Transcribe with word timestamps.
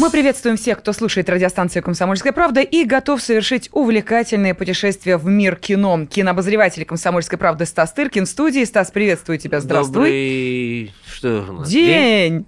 Мы 0.00 0.10
приветствуем 0.10 0.56
всех, 0.56 0.80
кто 0.80 0.92
слушает 0.92 1.30
радиостанцию 1.30 1.80
«Комсомольская 1.84 2.32
правда» 2.32 2.62
и 2.62 2.84
готов 2.84 3.22
совершить 3.22 3.68
увлекательное 3.70 4.52
путешествие 4.52 5.16
в 5.16 5.26
мир 5.26 5.54
кино. 5.54 6.06
Кинообозреватель 6.06 6.84
«Комсомольской 6.84 7.38
правды» 7.38 7.64
Стас 7.64 7.92
Тыркин 7.92 8.26
в 8.26 8.28
студии. 8.28 8.64
Стас, 8.64 8.90
приветствую 8.90 9.38
тебя, 9.38 9.60
здравствуй. 9.60 9.94
Добрый... 9.94 10.94
Что 11.06 11.46
у 11.48 11.52
нас? 11.52 11.70
День! 11.70 12.44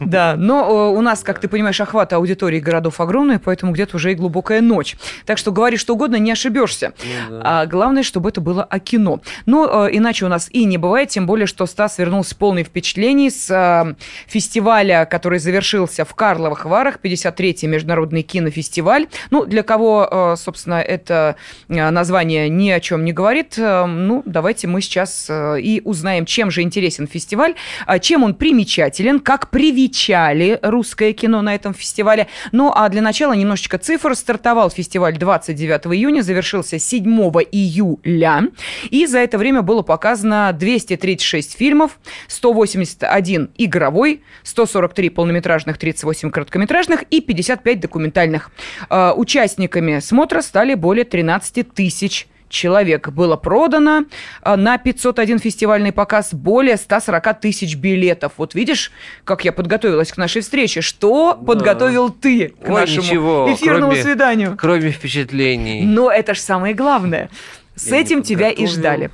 Да, 0.00 0.34
но 0.36 0.90
э, 0.92 0.98
у 0.98 1.00
нас, 1.02 1.20
как 1.22 1.40
ты 1.40 1.46
понимаешь, 1.46 1.80
охват 1.80 2.12
аудитории 2.12 2.58
городов 2.58 3.00
огромный, 3.00 3.38
поэтому 3.38 3.72
где-то 3.72 3.96
уже 3.96 4.12
и 4.12 4.14
глубокая 4.14 4.60
ночь. 4.60 4.96
Так 5.24 5.38
что 5.38 5.52
говори 5.52 5.76
что 5.76 5.94
угодно, 5.94 6.16
не 6.16 6.32
ошибешься. 6.32 6.94
Ну. 7.28 7.40
А 7.44 7.66
главное, 7.66 8.02
чтобы 8.02 8.30
это 8.30 8.40
было 8.40 8.64
о 8.64 8.80
кино. 8.80 9.20
Но 9.46 9.86
э, 9.86 9.96
иначе 9.96 10.24
у 10.24 10.28
нас 10.28 10.48
и 10.50 10.64
не 10.64 10.78
бывает, 10.78 11.10
тем 11.10 11.26
более, 11.26 11.46
что 11.46 11.66
Стас 11.66 11.98
вернулся 11.98 12.34
полный 12.34 12.64
впечатлений 12.64 13.30
с 13.30 13.50
э, 13.50 13.94
фестиваля, 14.26 15.04
который 15.04 15.38
завершился 15.38 16.04
в 16.04 16.12
Карловых 16.14 16.64
Варах, 16.64 16.87
53-й 16.96 17.66
Международный 17.66 18.22
кинофестиваль. 18.22 19.06
Ну, 19.30 19.44
для 19.44 19.62
кого, 19.62 20.08
э, 20.10 20.36
собственно, 20.36 20.80
это 20.80 21.36
э, 21.68 21.90
название 21.90 22.48
ни 22.48 22.70
о 22.70 22.80
чем 22.80 23.04
не 23.04 23.12
говорит, 23.12 23.58
э, 23.58 23.84
ну, 23.86 24.22
давайте 24.24 24.66
мы 24.66 24.80
сейчас 24.80 25.30
и 25.30 25.82
узнаем, 25.84 26.24
чем 26.24 26.50
же 26.50 26.62
интересен 26.62 27.06
фестиваль, 27.06 27.54
а 27.86 27.98
чем 27.98 28.22
он 28.22 28.34
примечателен, 28.34 29.20
как 29.20 29.50
привечали 29.50 30.58
русское 30.62 31.12
кино 31.12 31.42
на 31.42 31.54
этом 31.54 31.74
фестивале. 31.74 32.28
Ну, 32.52 32.72
а 32.74 32.88
для 32.88 33.02
начала 33.02 33.32
немножечко 33.32 33.78
цифр. 33.78 34.14
Стартовал 34.14 34.70
фестиваль 34.70 35.18
29 35.18 35.86
июня, 35.94 36.22
завершился 36.22 36.78
7 36.78 37.04
июля. 37.52 38.44
И 38.90 39.06
за 39.06 39.18
это 39.18 39.38
время 39.38 39.62
было 39.62 39.82
показано 39.82 40.52
236 40.52 41.56
фильмов, 41.56 41.98
181 42.28 43.50
игровой, 43.58 44.22
143 44.44 45.10
полнометражных, 45.10 45.78
38 45.78 46.30
короткометражных 46.30 46.77
и 47.10 47.20
55 47.20 47.80
документальных. 47.80 48.50
Э, 48.90 49.12
Участниками 49.16 49.98
смотра 50.00 50.42
стали 50.42 50.74
более 50.74 51.04
13 51.04 51.72
тысяч 51.72 52.28
человек 52.48 53.10
было 53.10 53.36
продано 53.36 54.04
а, 54.42 54.56
на 54.56 54.78
501 54.78 55.38
фестивальный 55.38 55.92
показ 55.92 56.32
более 56.32 56.76
140 56.76 57.40
тысяч 57.40 57.76
билетов. 57.76 58.32
Вот 58.36 58.54
видишь, 58.54 58.90
как 59.24 59.44
я 59.44 59.52
подготовилась 59.52 60.12
к 60.12 60.16
нашей 60.16 60.42
встрече. 60.42 60.80
Что 60.80 61.34
подготовил 61.34 62.10
ты 62.10 62.48
к 62.48 62.68
Ой, 62.68 62.80
нашему 62.80 63.02
ничего, 63.02 63.52
эфирному 63.52 63.92
кроме- 63.92 64.02
свиданию? 64.02 64.56
Кроме 64.58 64.90
впечатлений. 64.90 65.82
Но 65.84 66.10
это 66.10 66.34
же 66.34 66.40
самое 66.40 66.74
главное. 66.74 67.28
С 67.76 67.88
Я 67.88 68.00
этим 68.00 68.22
тебя 68.22 68.50
и 68.50 68.66
ждали. 68.66 69.10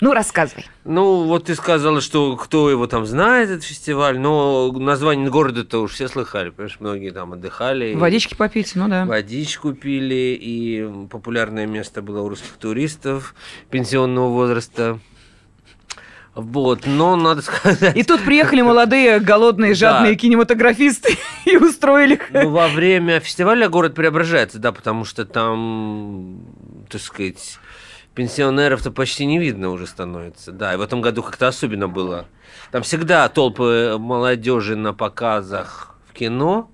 Ну, 0.00 0.12
рассказывай. 0.12 0.66
Ну, 0.84 1.24
вот 1.24 1.44
ты 1.46 1.54
сказала, 1.54 2.00
что 2.00 2.36
кто 2.36 2.70
его 2.70 2.86
там 2.86 3.06
знает, 3.06 3.50
этот 3.50 3.64
фестиваль, 3.64 4.18
но 4.18 4.70
название 4.72 5.28
города-то 5.30 5.82
уж 5.82 5.92
все 5.92 6.08
слыхали, 6.08 6.50
понимаешь, 6.50 6.76
многие 6.80 7.10
там 7.10 7.32
отдыхали. 7.32 7.94
Водички 7.94 8.34
попить, 8.34 8.72
ну 8.74 8.88
да. 8.88 9.04
Водичку 9.04 9.72
пили, 9.72 10.38
и 10.40 10.88
популярное 11.10 11.66
место 11.66 12.02
было 12.02 12.20
у 12.22 12.28
русских 12.28 12.52
туристов 12.58 13.34
пенсионного 13.70 14.28
возраста. 14.28 14.98
Вот, 16.34 16.86
но 16.86 17.16
надо 17.16 17.42
сказать... 17.42 17.96
И 17.96 18.04
тут 18.04 18.22
приехали 18.22 18.62
молодые, 18.62 19.18
голодные, 19.18 19.74
жадные 19.74 20.12
Да. 20.12 20.18
кинематографисты 20.18 21.16
и 21.44 21.56
устроили... 21.56 22.20
Ну, 22.30 22.50
во 22.50 22.68
время 22.68 23.18
фестиваля 23.20 23.68
город 23.68 23.94
преображается, 23.94 24.58
да, 24.58 24.70
потому 24.70 25.04
что 25.04 25.24
там, 25.24 26.38
так 26.88 27.00
сказать, 27.00 27.58
пенсионеров-то 28.14 28.90
почти 28.90 29.26
не 29.26 29.38
видно 29.38 29.70
уже 29.70 29.86
становится. 29.86 30.52
Да, 30.52 30.74
и 30.74 30.76
в 30.76 30.82
этом 30.82 31.00
году 31.00 31.22
как-то 31.22 31.48
особенно 31.48 31.88
было. 31.88 32.26
Там 32.70 32.82
всегда 32.82 33.28
толпы 33.28 33.96
молодежи 33.98 34.76
на 34.76 34.92
показах 34.92 35.96
в 36.08 36.12
кино, 36.12 36.70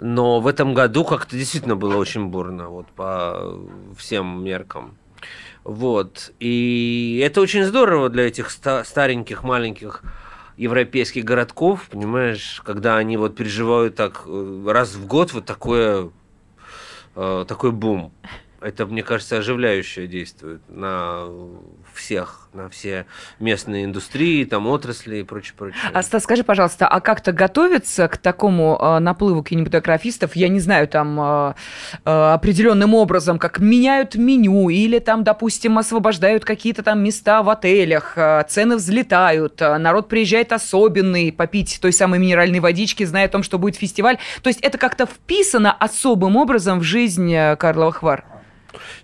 но 0.00 0.40
в 0.40 0.46
этом 0.46 0.74
году 0.74 1.04
как-то 1.04 1.36
действительно 1.36 1.76
было 1.76 1.96
очень 1.96 2.26
бурно, 2.26 2.68
вот 2.68 2.86
по 2.88 3.58
всем 3.96 4.44
меркам. 4.44 4.96
Вот. 5.64 6.32
И 6.40 7.22
это 7.24 7.40
очень 7.40 7.64
здорово 7.64 8.08
для 8.08 8.26
этих 8.26 8.50
ста- 8.50 8.84
стареньких, 8.84 9.44
маленьких 9.44 10.02
европейских 10.56 11.24
городков, 11.24 11.88
понимаешь, 11.90 12.60
когда 12.64 12.96
они 12.96 13.16
вот 13.16 13.36
переживают 13.36 13.94
так 13.94 14.24
э, 14.26 14.64
раз 14.66 14.94
в 14.94 15.06
год 15.06 15.32
вот 15.32 15.44
такое, 15.44 16.10
э, 17.14 17.44
такой 17.46 17.70
бум. 17.72 18.12
Это, 18.62 18.86
мне 18.86 19.02
кажется, 19.02 19.38
оживляющее 19.38 20.06
действует 20.06 20.60
на 20.68 21.26
всех, 21.94 22.48
на 22.52 22.68
все 22.68 23.06
местные 23.40 23.84
индустрии, 23.84 24.44
там 24.44 24.66
отрасли 24.66 25.18
и 25.18 25.22
прочее, 25.22 25.54
прочее. 25.56 25.80
А, 25.92 26.02
Стас, 26.02 26.22
скажи, 26.24 26.44
пожалуйста, 26.44 26.86
а 26.86 27.00
как-то 27.00 27.32
готовиться 27.32 28.08
к 28.08 28.16
такому 28.16 28.78
э, 28.80 28.98
наплыву 28.98 29.42
кинематографистов, 29.42 30.36
я 30.36 30.48
не 30.48 30.60
знаю, 30.60 30.88
там 30.88 31.20
э, 31.20 31.54
определенным 32.04 32.94
образом, 32.94 33.38
как 33.38 33.58
меняют 33.58 34.14
меню 34.14 34.68
или 34.68 34.98
там, 34.98 35.24
допустим, 35.24 35.78
освобождают 35.78 36.44
какие-то 36.44 36.82
там 36.82 37.02
места 37.02 37.42
в 37.42 37.50
отелях, 37.50 38.14
э, 38.16 38.44
цены 38.48 38.76
взлетают, 38.76 39.60
э, 39.60 39.78
народ 39.78 40.08
приезжает 40.08 40.52
особенный 40.52 41.32
попить 41.32 41.78
той 41.80 41.92
самой 41.92 42.18
минеральной 42.18 42.60
водички, 42.60 43.04
зная 43.04 43.26
о 43.26 43.28
том, 43.28 43.42
что 43.42 43.58
будет 43.58 43.76
фестиваль. 43.76 44.18
То 44.42 44.48
есть 44.48 44.60
это 44.60 44.78
как-то 44.78 45.06
вписано 45.06 45.72
особым 45.72 46.36
образом 46.36 46.80
в 46.80 46.82
жизнь 46.82 47.32
э, 47.32 47.56
Карловых 47.56 48.02
Вар? 48.02 48.31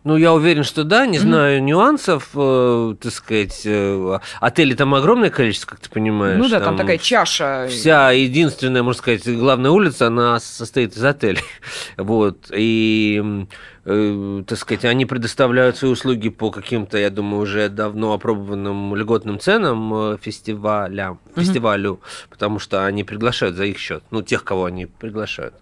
Ну, 0.04 0.16
я 0.16 0.32
уверен, 0.32 0.64
что 0.64 0.84
да, 0.84 1.06
не 1.06 1.18
знаю 1.18 1.62
нюансов, 1.62 2.30
э, 2.34 2.94
так 3.00 3.12
сказать, 3.12 3.62
э, 3.64 4.18
отелей 4.40 4.74
там 4.74 4.94
огромное 4.94 5.30
количество, 5.30 5.70
как 5.70 5.80
ты 5.80 5.90
понимаешь. 5.90 6.38
ну 6.38 6.48
да, 6.48 6.60
там, 6.60 6.76
такая 6.76 6.98
чаша. 6.98 7.66
Вся 7.68 8.10
единственная, 8.10 8.82
можно 8.82 8.98
сказать, 8.98 9.28
главная 9.28 9.70
улица, 9.70 10.06
она 10.08 10.40
состоит 10.40 10.96
из 10.96 11.04
отелей. 11.04 11.42
Вот. 11.96 12.50
И, 12.54 13.46
э, 13.84 14.42
так 14.46 14.58
сказать, 14.58 14.84
они 14.84 15.04
предоставляют 15.06 15.76
свои 15.76 15.90
услуги 15.90 16.28
по 16.28 16.50
каким-то, 16.50 16.98
я 16.98 17.10
думаю, 17.10 17.42
уже 17.42 17.68
давно 17.68 18.12
опробованным 18.12 18.94
льготным 18.94 19.38
ценам 19.38 19.94
э, 19.94 20.16
фестиваля, 20.20 21.18
фестивалю, 21.36 22.00
потому 22.30 22.58
что 22.58 22.86
они 22.86 23.04
приглашают 23.04 23.56
за 23.56 23.64
их 23.64 23.78
счет. 23.78 24.02
Ну, 24.10 24.22
тех, 24.22 24.44
кого 24.44 24.66
они 24.66 24.86
приглашают. 24.86 25.54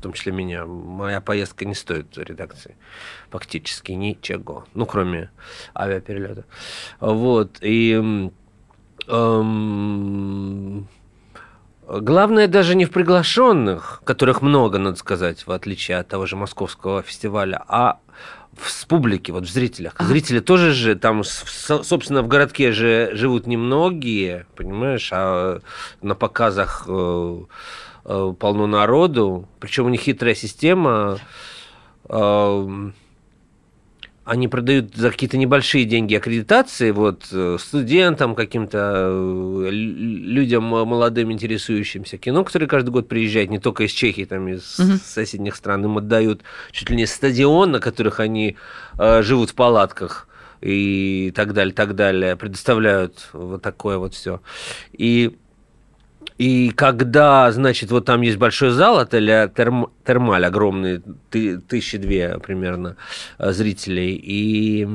В 0.00 0.02
том 0.02 0.14
числе 0.14 0.32
меня. 0.32 0.64
Моя 0.64 1.20
поездка 1.20 1.66
не 1.66 1.74
стоит 1.74 2.16
редакции. 2.16 2.74
Фактически 3.28 3.92
ничего. 3.92 4.64
Ну, 4.72 4.86
кроме 4.86 5.30
авиаперелета. 5.76 6.46
Вот. 7.00 7.58
И 7.60 8.30
эм, 9.08 10.88
главное 11.86 12.48
даже 12.48 12.74
не 12.76 12.86
в 12.86 12.92
приглашенных, 12.92 14.00
которых 14.04 14.40
много, 14.40 14.78
надо 14.78 14.96
сказать, 14.96 15.46
в 15.46 15.52
отличие 15.52 15.98
от 15.98 16.08
того 16.08 16.24
же 16.24 16.36
московского 16.36 17.02
фестиваля, 17.02 17.62
а 17.68 17.98
в, 18.56 18.70
с 18.70 18.86
публики, 18.86 19.30
вот 19.30 19.44
в 19.44 19.52
зрителях. 19.52 19.96
Зрители 20.00 20.40
тоже 20.40 20.72
же 20.72 20.94
там, 20.94 21.24
собственно, 21.24 22.22
в 22.22 22.28
городке 22.28 22.72
же 22.72 23.10
живут 23.12 23.46
немногие, 23.46 24.46
понимаешь, 24.56 25.10
а 25.12 25.60
на 26.00 26.14
показах 26.14 26.84
э, 26.88 27.40
полно 28.38 28.66
народу, 28.66 29.46
причем 29.60 29.86
у 29.86 29.88
них 29.88 30.00
хитрая 30.00 30.34
система. 30.34 31.18
эм, 32.08 32.94
они 34.24 34.46
продают 34.48 34.94
за 34.94 35.10
какие-то 35.10 35.36
небольшие 35.38 35.84
деньги 35.84 36.14
аккредитации 36.14 36.92
вот 36.92 37.26
э, 37.32 37.56
студентам, 37.58 38.34
каким-то 38.36 38.78
э, 39.10 39.68
лю- 39.70 40.32
людям 40.34 40.72
э, 40.74 40.84
молодым, 40.84 41.32
интересующимся 41.32 42.16
кино, 42.16 42.44
которые 42.44 42.68
каждый 42.68 42.90
год 42.90 43.08
приезжают, 43.08 43.50
не 43.50 43.58
только 43.58 43.84
из 43.84 43.90
Чехии, 43.92 44.24
там 44.24 44.46
из 44.48 44.78
Мгм. 44.78 45.00
соседних 45.04 45.56
стран, 45.56 45.84
им 45.84 45.98
отдают 45.98 46.42
чуть 46.70 46.90
ли 46.90 46.96
не 46.96 47.06
стадион, 47.06 47.72
на 47.72 47.80
которых 47.80 48.20
они 48.20 48.56
э, 48.98 49.22
живут 49.22 49.50
в 49.50 49.54
палатках 49.54 50.28
и 50.60 51.32
так 51.34 51.52
далее, 51.54 51.74
так 51.74 51.94
далее, 51.96 52.36
предоставляют 52.36 53.30
вот 53.32 53.62
такое 53.62 53.98
вот 53.98 54.14
все. 54.14 54.40
И 54.92 55.38
и 56.40 56.70
когда, 56.70 57.52
значит, 57.52 57.90
вот 57.90 58.06
там 58.06 58.22
есть 58.22 58.38
большой 58.38 58.70
зал 58.70 58.98
отеля 58.98 59.52
Терм- 59.54 59.90
Термаль, 60.06 60.46
огромный, 60.46 61.02
ты- 61.28 61.58
тысячи 61.58 61.98
две 61.98 62.38
примерно 62.38 62.96
э, 63.38 63.52
зрителей, 63.52 64.14
и, 64.14 64.88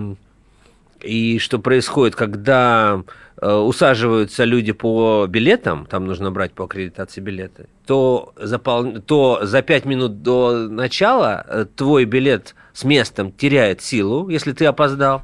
и 1.01 1.37
что 1.37 1.59
происходит, 1.59 2.15
когда 2.15 3.03
э, 3.39 3.53
усаживаются 3.53 4.43
люди 4.43 4.71
по 4.71 5.27
билетам, 5.29 5.85
там 5.85 6.05
нужно 6.05 6.31
брать 6.31 6.53
по 6.53 6.63
аккредитации 6.63 7.21
билеты, 7.21 7.67
то, 7.85 8.33
запол- 8.37 8.99
то 9.01 9.41
за 9.43 9.61
пять 9.61 9.85
минут 9.85 10.23
до 10.23 10.67
начала 10.67 11.45
э, 11.47 11.65
твой 11.75 12.05
билет 12.05 12.55
с 12.73 12.83
местом 12.83 13.31
теряет 13.31 13.83
силу, 13.83 14.29
если 14.29 14.51
ты 14.51 14.65
опоздал. 14.65 15.21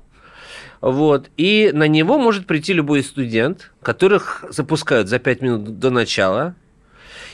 Вот. 0.81 1.30
И 1.38 1.69
на 1.74 1.88
него 1.88 2.18
может 2.18 2.48
прийти 2.48 2.74
любой 2.74 3.04
студент, 3.04 3.72
которых 3.81 4.44
запускают 4.50 5.07
за 5.07 5.19
5 5.19 5.42
минут 5.42 5.80
до 5.80 5.92
начала. 5.92 6.56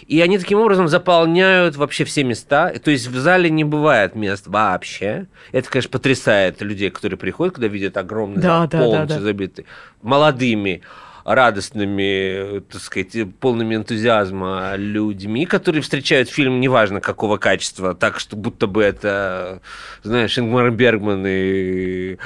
И 0.05 0.21
они 0.21 0.37
таким 0.37 0.59
образом 0.59 0.87
заполняют 0.87 1.75
вообще 1.75 2.05
все 2.05 2.23
места. 2.23 2.73
То 2.83 2.91
есть 2.91 3.07
в 3.07 3.17
зале 3.17 3.49
не 3.49 3.63
бывает 3.63 4.15
мест 4.15 4.47
вообще. 4.47 5.25
Это, 5.51 5.69
конечно, 5.69 5.89
потрясает 5.89 6.61
людей, 6.61 6.89
которые 6.89 7.17
приходят, 7.17 7.55
когда 7.55 7.67
видят 7.67 7.97
огромный 7.97 8.41
Да, 8.41 8.59
зал, 8.59 8.67
да, 8.67 8.77
да, 8.77 8.83
полностью 8.83 9.19
да. 9.19 9.23
забитый. 9.23 9.65
Молодыми, 10.01 10.81
радостными, 11.25 12.59
так 12.71 12.81
сказать, 12.81 13.17
полными 13.41 13.75
энтузиазма 13.75 14.75
людьми, 14.77 15.45
которые 15.45 15.81
встречают 15.81 16.29
фильм, 16.29 16.61
неважно 16.61 17.01
какого 17.01 17.35
качества, 17.35 17.93
так 17.93 18.19
что 18.19 18.37
будто 18.37 18.67
бы 18.67 18.81
это, 18.81 19.61
знаешь, 20.03 20.39
Ингмар 20.39 20.71
Бергман 20.71 21.25
и 21.27 22.17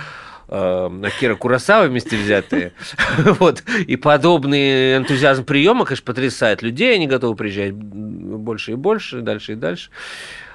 э, 0.51 0.89
Акира 1.03 1.35
Курасава 1.35 1.87
вместе 1.87 2.17
взятые. 2.17 2.73
вот. 3.39 3.63
И 3.87 3.95
подобный 3.95 4.97
энтузиазм 4.97 5.45
приема, 5.45 5.85
конечно, 5.85 6.05
потрясает 6.05 6.61
людей. 6.61 6.93
Они 6.93 7.07
готовы 7.07 7.35
приезжать 7.35 7.71
больше 7.73 8.73
и 8.73 8.75
больше, 8.75 9.21
дальше 9.21 9.53
и 9.53 9.55
дальше. 9.55 9.89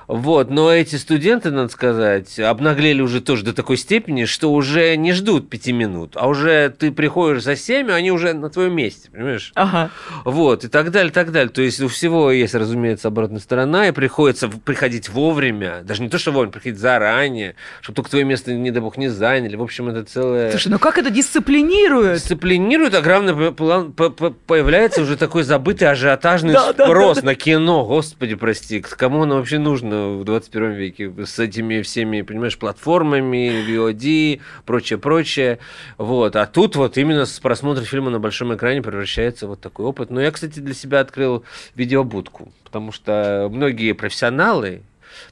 Вот, 0.08 0.50
но 0.50 0.72
эти 0.72 0.96
студенты, 0.96 1.50
надо 1.50 1.68
сказать, 1.68 2.38
обнаглели 2.38 3.00
уже 3.00 3.20
тоже 3.20 3.44
до 3.44 3.52
такой 3.52 3.76
степени, 3.76 4.24
что 4.24 4.52
уже 4.52 4.96
не 4.96 5.12
ждут 5.12 5.50
пяти 5.50 5.72
минут, 5.72 6.12
а 6.14 6.28
уже 6.28 6.70
ты 6.70 6.92
приходишь 6.92 7.42
за 7.42 7.56
семь, 7.56 7.90
они 7.90 8.12
уже 8.12 8.32
на 8.32 8.48
твоем 8.48 8.74
месте, 8.74 9.10
понимаешь? 9.10 9.52
Ага. 9.54 9.90
Вот, 10.24 10.64
и 10.64 10.68
так 10.68 10.90
далее, 10.90 11.12
так 11.12 11.32
далее. 11.32 11.50
То 11.50 11.62
есть 11.62 11.80
у 11.80 11.88
всего 11.88 12.30
есть, 12.30 12.54
разумеется, 12.54 13.08
обратная 13.08 13.40
сторона, 13.40 13.88
и 13.88 13.92
приходится 13.92 14.48
приходить 14.48 15.08
вовремя, 15.08 15.80
даже 15.82 16.02
не 16.02 16.08
то, 16.08 16.18
что 16.18 16.30
вовремя, 16.30 16.52
приходить 16.52 16.78
заранее, 16.78 17.56
чтобы 17.80 17.96
только 17.96 18.10
твое 18.10 18.24
место, 18.24 18.52
не 18.52 18.70
дай 18.70 18.80
бог, 18.80 18.96
не 18.96 19.08
заняли. 19.08 19.56
В 19.56 19.62
общем, 19.62 19.88
это 19.88 20.04
целое... 20.04 20.50
Слушай, 20.50 20.68
ну 20.68 20.78
как 20.78 20.98
это 20.98 21.10
дисциплинирует? 21.10 22.18
Дисциплинирует, 22.18 22.94
а 22.94 23.02
главное, 23.02 23.50
появляется 23.50 25.02
уже 25.02 25.16
такой 25.16 25.42
забытый 25.42 25.88
ажиотажный 25.88 26.54
спрос 26.54 27.22
на 27.22 27.34
кино. 27.34 27.84
Господи, 27.84 28.36
прости, 28.36 28.80
кому 28.80 29.22
оно 29.22 29.36
вообще 29.36 29.58
нужно? 29.58 29.95
В 30.20 30.24
21 30.24 30.72
веке 30.72 31.12
с 31.24 31.38
этими 31.38 31.82
всеми, 31.82 32.22
понимаешь, 32.22 32.58
платформами, 32.58 33.64
VOD, 33.68 34.40
прочее-прочее. 34.64 35.58
Вот. 35.98 36.36
А 36.36 36.46
тут 36.46 36.76
вот 36.76 36.98
именно 36.98 37.26
с 37.26 37.38
просмотра 37.40 37.84
фильма 37.84 38.10
на 38.10 38.18
большом 38.18 38.54
экране 38.54 38.82
превращается 38.82 39.46
вот 39.46 39.60
такой 39.60 39.86
опыт. 39.86 40.10
Но 40.10 40.20
я, 40.20 40.30
кстати, 40.30 40.60
для 40.60 40.74
себя 40.74 41.00
открыл 41.00 41.44
видеобудку, 41.74 42.52
потому 42.64 42.92
что 42.92 43.48
многие 43.50 43.92
профессионалы, 43.92 44.82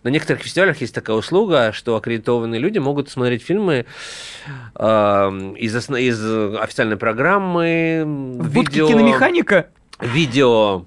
на 0.03 0.09
некоторых 0.09 0.43
фестивалях 0.43 0.81
есть 0.81 0.95
такая 0.95 1.17
услуга, 1.17 1.73
что 1.73 1.97
аккредитованные 1.97 2.61
люди 2.61 2.79
могут 2.79 3.11
смотреть 3.11 3.43
фильмы 3.43 3.87
э, 4.75 4.85
из, 5.59 5.91
из 5.91 6.57
официальной 6.59 6.97
программы. 6.97 8.05
В 8.07 8.49
видео, 8.49 8.89
киномеханика? 8.89 9.69
Видео 10.01 10.87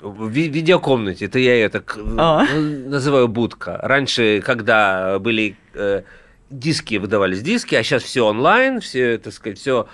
в 0.00 0.28
видеокомнате, 0.28 1.26
это 1.26 1.38
я 1.38 1.64
это 1.64 1.82
а. 2.18 2.44
называю 2.44 3.28
будка. 3.28 3.78
Раньше, 3.82 4.42
когда 4.44 5.18
были 5.18 5.56
э, 5.74 6.02
диски, 6.50 6.96
выдавались 6.96 7.42
диски, 7.42 7.74
а 7.74 7.82
сейчас 7.82 8.02
все 8.02 8.26
онлайн, 8.26 8.80
все, 8.80 9.18
так 9.18 9.32
сказать, 9.32 9.58
все 9.58 9.86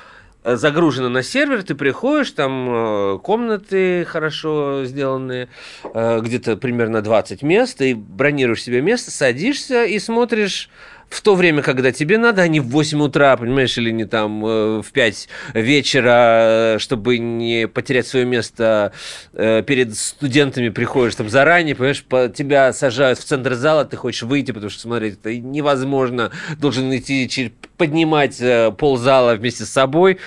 э, 0.45 0.57
загружено 0.57 1.09
на 1.09 1.23
сервер, 1.23 1.63
ты 1.63 1.75
приходишь, 1.75 2.31
там 2.33 2.69
э, 2.69 3.19
комнаты 3.19 4.05
хорошо 4.07 4.85
сделанные, 4.85 5.49
э, 5.93 6.21
где-то 6.21 6.57
примерно 6.57 7.03
20 7.03 7.43
мест, 7.43 7.81
и 7.83 7.95
бронируешь 7.95 8.63
себе 8.63 8.81
место, 8.81 9.11
садишься 9.11 9.85
и 9.85 9.99
смотришь 9.99 10.71
в 11.09 11.23
то 11.23 11.35
время, 11.35 11.63
когда 11.63 11.93
тебе 11.93 12.19
надо, 12.19 12.43
а 12.43 12.49
не 12.49 12.61
в 12.61 12.69
8 12.69 13.01
утра, 13.01 13.37
понимаешь, 13.37 13.77
или 13.79 13.91
не 13.91 14.05
там 14.05 14.45
э, 14.45 14.83
в 14.83 14.93
5 14.93 15.29
вечера, 15.55 16.75
э, 16.75 16.79
чтобы 16.79 17.19
не 17.19 17.69
потерять 17.69 18.07
свое 18.07 18.27
место 18.27 18.93
э, 19.33 19.63
перед 19.63 19.97
студентами, 19.97 20.69
приходишь 20.69 21.15
там 21.15 21.29
заранее, 21.29 21.75
понимаешь, 21.75 22.05
тебя 22.35 22.73
сажают 22.73 23.19
в 23.19 23.25
центр 23.25 23.55
зала, 23.55 23.85
ты 23.85 23.97
хочешь 23.97 24.23
выйти, 24.23 24.51
потому 24.51 24.71
что 24.71 24.81
смотреть 24.81 25.19
это 25.21 25.35
невозможно, 25.35 26.33
должен 26.59 26.95
идти 26.95 27.53
поднимать 27.77 28.43
пол 28.79 28.97
зала 28.97 29.35
вместе 29.35 29.65
с 29.65 29.71
собой, 29.71 30.19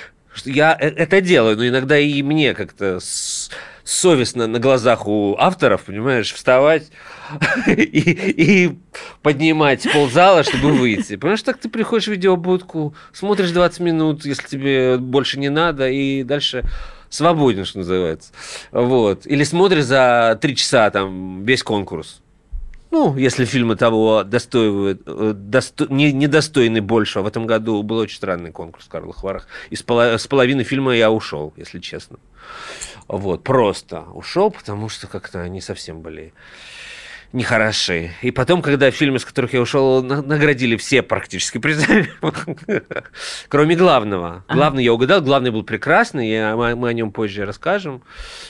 я 0.45 0.77
это 0.79 1.21
делаю, 1.21 1.57
но 1.57 1.67
иногда 1.67 1.97
и 1.97 2.21
мне 2.21 2.53
как-то 2.53 2.99
совестно 3.89 4.47
на 4.47 4.59
глазах 4.59 5.07
у 5.07 5.35
авторов, 5.37 5.83
понимаешь, 5.83 6.31
вставать 6.31 6.91
и, 7.67 7.73
и 7.73 8.77
поднимать 9.23 9.91
ползала, 9.91 10.43
чтобы 10.43 10.73
выйти. 10.73 11.15
Понимаешь, 11.15 11.41
так 11.41 11.57
ты 11.57 11.69
приходишь 11.69 12.07
в 12.07 12.11
видеобудку, 12.11 12.93
смотришь 13.13 13.51
20 13.51 13.79
минут, 13.79 14.25
если 14.25 14.47
тебе 14.47 14.97
больше 14.97 15.39
не 15.39 15.49
надо, 15.49 15.89
и 15.89 16.23
дальше 16.23 16.63
свободен, 17.09 17.65
что 17.65 17.79
называется. 17.79 18.31
Вот. 18.71 19.25
Или 19.25 19.43
смотришь 19.43 19.85
за 19.85 20.37
3 20.39 20.55
часа 20.55 20.89
там 20.91 21.43
весь 21.43 21.63
конкурс. 21.63 22.21
Ну, 22.91 23.15
если 23.17 23.45
фильмы 23.45 23.75
того 23.75 24.23
достоивают, 24.23 25.01
э, 25.05 25.33
досто, 25.35 25.85
не, 25.93 26.11
недостойны 26.11 26.81
больше. 26.81 27.21
В 27.21 27.27
этом 27.27 27.45
году 27.45 27.83
был 27.83 27.97
очень 27.97 28.17
странный 28.17 28.51
конкурс 28.51 28.85
в 28.85 28.89
Карловых 28.89 29.21
Варах. 29.21 29.47
И 29.69 29.75
с, 29.75 29.83
поло, 29.83 30.17
с 30.17 30.25
половины 30.25 30.63
фильма 30.63 30.95
я 30.95 31.11
ушел, 31.11 31.53
если 31.55 31.77
честно. 31.79 32.17
Вот, 33.09 33.43
просто 33.43 34.03
ушел, 34.13 34.51
потому 34.51 34.87
что 34.87 35.07
как-то 35.07 35.41
они 35.41 35.61
совсем 35.61 36.01
были 36.01 36.31
нехороши. 37.33 38.11
И 38.21 38.31
потом, 38.31 38.61
когда 38.61 38.89
фильмы, 38.91 39.19
с 39.19 39.25
которых 39.25 39.53
я 39.53 39.61
ушел, 39.61 40.01
наградили 40.03 40.75
все 40.77 41.01
практически 41.01 41.57
призами, 41.57 42.09
кроме 43.49 43.75
главного. 43.75 44.43
Главный 44.49 44.83
я 44.83 44.93
угадал, 44.93 45.21
главный 45.21 45.51
был 45.51 45.63
прекрасный, 45.63 46.29
я, 46.29 46.55
мы 46.55 46.89
о 46.89 46.93
нем 46.93 47.11
позже 47.11 47.45
расскажем. 47.45 48.01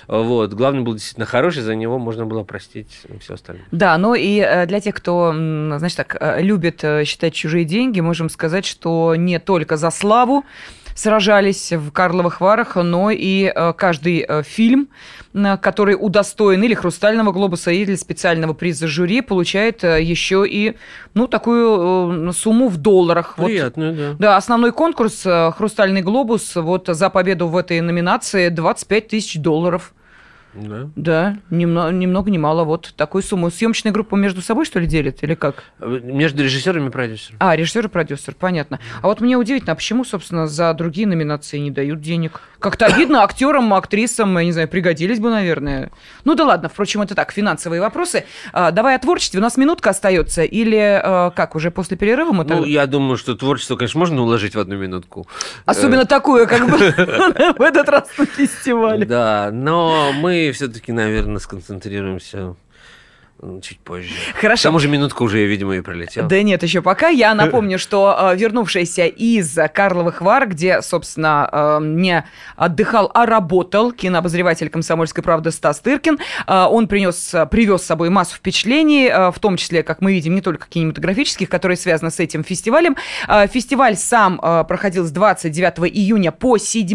Вот. 0.08 0.54
Главный 0.54 0.82
был 0.82 0.94
действительно 0.94 1.26
хороший, 1.26 1.62
за 1.62 1.76
него 1.76 2.00
можно 2.00 2.26
было 2.26 2.44
простить 2.44 3.02
все 3.20 3.34
остальное. 3.34 3.66
Да, 3.72 3.98
ну 3.98 4.14
и 4.14 4.40
э, 4.40 4.66
для 4.66 4.80
тех, 4.80 4.96
кто, 4.96 5.34
значит 5.34 5.98
так, 5.98 6.16
э, 6.20 6.42
любит 6.42 6.84
э, 6.84 7.04
считать 7.04 7.34
чужие 7.34 7.66
деньги, 7.66 8.00
можем 8.00 8.30
сказать, 8.30 8.66
что 8.66 9.16
не 9.16 9.40
только 9.40 9.76
за 9.76 9.90
славу, 9.90 10.46
сражались 11.00 11.72
в 11.72 11.92
Карловых 11.92 12.42
Варах, 12.42 12.76
но 12.76 13.10
и 13.10 13.52
э, 13.54 13.74
каждый 13.74 14.26
э, 14.28 14.44
фильм, 14.44 14.90
который 15.62 15.96
удостоен 15.98 16.62
или 16.64 16.74
«Хрустального 16.74 17.32
глобуса», 17.32 17.72
или 17.72 17.96
специального 17.96 18.54
приза 18.54 18.88
жюри, 18.88 19.22
получает 19.22 19.84
э, 19.84 20.02
еще 20.04 20.46
и 20.46 20.76
ну, 21.14 21.28
такую 21.28 22.34
сумму 22.34 22.68
в 22.68 22.78
долларах. 22.78 23.36
Приятно, 23.38 23.90
вот, 23.90 23.98
да. 23.98 24.16
Да, 24.20 24.38
основной 24.38 24.74
конкурс 24.74 25.26
«Хрустальный 25.56 26.02
глобус» 26.02 26.56
вот 26.56 26.88
за 26.88 27.10
победу 27.10 27.48
в 27.48 27.56
этой 27.56 27.80
номинации 27.80 28.50
25 28.50 29.08
тысяч 29.08 29.40
долларов. 29.40 29.94
Да, 30.54 30.90
да 30.96 31.38
ни, 31.50 31.66
ни 31.66 32.06
много 32.08 32.32
ни 32.32 32.38
мало. 32.38 32.64
Вот 32.64 32.94
такую 32.96 33.22
сумму. 33.22 33.52
Съемочная 33.52 33.92
группа 33.92 34.16
между 34.16 34.42
собой, 34.42 34.66
что 34.66 34.80
ли, 34.80 34.88
делит? 34.88 35.24
Или 35.24 35.36
как? 35.36 35.64
Между 35.80 36.44
режиссером 36.44 36.88
и 36.88 36.90
продюсером. 36.90 37.38
А, 37.40 37.56
режиссер 37.56 37.86
и 37.86 37.90
продюсер, 37.90 38.36
понятно. 38.36 38.80
А 39.02 39.08
вот 39.08 39.22
мне 39.22 39.38
удивительно, 39.38 39.74
а 39.74 39.76
почему, 39.76 40.04
собственно, 40.04 40.48
за 40.48 40.74
другие 40.74 41.08
номинации 41.08 41.60
не 41.60 41.72
дают 41.72 42.02
денег? 42.02 42.42
Как-то 42.60 42.88
обидно 42.88 43.24
актерам, 43.24 43.74
актрисам, 43.74 44.38
я 44.38 44.44
не 44.44 44.52
знаю, 44.52 44.68
пригодились 44.68 45.20
бы, 45.20 45.30
наверное. 45.30 45.92
Ну 46.26 46.36
да 46.36 46.46
ладно, 46.46 46.68
впрочем, 46.68 47.02
это 47.02 47.16
так, 47.16 47.32
финансовые 47.32 47.80
вопросы. 47.80 48.26
А, 48.52 48.72
давай 48.72 48.96
о 48.96 49.00
творчестве. 49.00 49.40
У 49.40 49.44
нас 49.44 49.56
минутка 49.56 49.92
остается. 49.92 50.44
Или 50.44 51.00
а, 51.02 51.30
как, 51.30 51.56
уже 51.56 51.72
после 51.72 51.96
перерыва 51.96 52.34
мы... 52.34 52.44
Ну, 52.44 52.66
я 52.66 52.88
думаю, 52.88 53.18
что 53.18 53.36
творчество, 53.36 53.76
конечно, 53.76 54.00
можно 54.00 54.22
уложить 54.24 54.56
в 54.56 54.60
одну 54.60 54.78
минутку. 54.78 55.28
Особенно 55.66 56.02
э. 56.02 56.06
такое, 56.06 56.48
как 56.48 56.70
бы 56.70 56.78
в 57.58 57.62
этот 57.62 57.88
раз 57.88 58.10
на 58.18 58.26
фестивале. 58.26 59.06
Да, 59.06 59.52
но 59.54 60.12
мы 60.14 60.39
все-таки, 60.54 60.92
наверное, 60.92 61.40
сконцентрируемся 61.40 62.56
чуть 63.62 63.80
позже. 63.80 64.10
Хорошо. 64.36 64.62
К 64.62 64.64
тому 64.64 64.80
же 64.80 64.90
минутка 64.90 65.24
уже, 65.24 65.46
видимо, 65.46 65.76
и 65.76 65.82
пролетела. 65.82 66.28
Да 66.28 66.42
нет, 66.44 66.62
еще 66.64 66.82
пока. 66.82 67.08
Я 67.08 67.34
напомню, 67.36 67.80
что 67.80 68.34
э, 68.34 68.36
вернувшийся 68.36 69.06
из 69.06 69.58
Карловых 69.74 70.22
Вар, 70.22 70.48
где, 70.48 70.82
собственно, 70.82 71.50
э, 71.52 71.80
не 71.82 72.26
отдыхал, 72.56 73.10
а 73.14 73.26
работал 73.26 73.92
кинообозреватель 73.92 74.70
«Комсомольской 74.70 75.24
правды» 75.24 75.52
Стас 75.52 75.80
Тыркин, 75.80 76.20
э, 76.48 76.66
он 76.70 76.88
принес, 76.88 77.34
привез 77.50 77.82
с 77.82 77.86
собой 77.86 78.10
массу 78.10 78.36
впечатлений, 78.36 79.10
в 79.32 79.40
том 79.40 79.58
числе, 79.58 79.84
как 79.84 80.02
мы 80.02 80.14
видим, 80.14 80.36
не 80.36 80.42
только 80.42 80.68
кинематографических, 80.68 81.50
которые 81.50 81.78
связаны 81.78 82.12
с 82.12 82.20
этим 82.20 82.44
фестивалем. 82.44 82.96
Фестиваль 83.28 83.96
сам 83.96 84.38
проходил 84.68 85.06
с 85.06 85.12
29 85.12 85.92
июня 85.94 86.32
по 86.32 86.58
7 86.58 86.90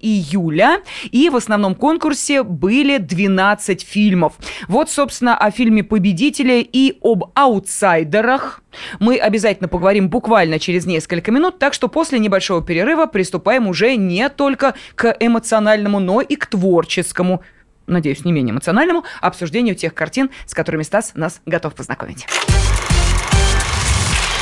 июля, 0.00 0.80
и 1.10 1.30
в 1.30 1.36
основном 1.36 1.74
конкурсе 1.74 2.42
были 2.42 2.98
12 2.98 3.82
фильмов. 3.82 4.34
Вот, 4.68 4.90
собственно, 4.90 5.36
о 5.36 5.50
фильме 5.50 5.83
победителя 5.84 6.60
и 6.60 6.98
об 7.02 7.30
аутсайдерах 7.34 8.62
мы 8.98 9.16
обязательно 9.16 9.68
поговорим 9.68 10.08
буквально 10.08 10.58
через 10.58 10.86
несколько 10.86 11.30
минут, 11.30 11.58
так 11.58 11.74
что 11.74 11.88
после 11.88 12.18
небольшого 12.18 12.62
перерыва 12.62 13.06
приступаем 13.06 13.68
уже 13.68 13.96
не 13.96 14.28
только 14.28 14.74
к 14.94 15.16
эмоциональному, 15.20 16.00
но 16.00 16.20
и 16.20 16.36
к 16.36 16.46
творческому 16.46 17.42
надеюсь, 17.86 18.24
не 18.24 18.32
менее 18.32 18.52
эмоциональному 18.52 19.04
обсуждению 19.20 19.74
тех 19.74 19.94
картин, 19.94 20.30
с 20.46 20.54
которыми 20.54 20.82
Стас 20.82 21.12
нас 21.14 21.40
готов 21.46 21.74
познакомить. 21.74 22.26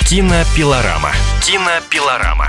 Кинопилорама. 0.08 1.10
Кинопилорама. 1.44 2.48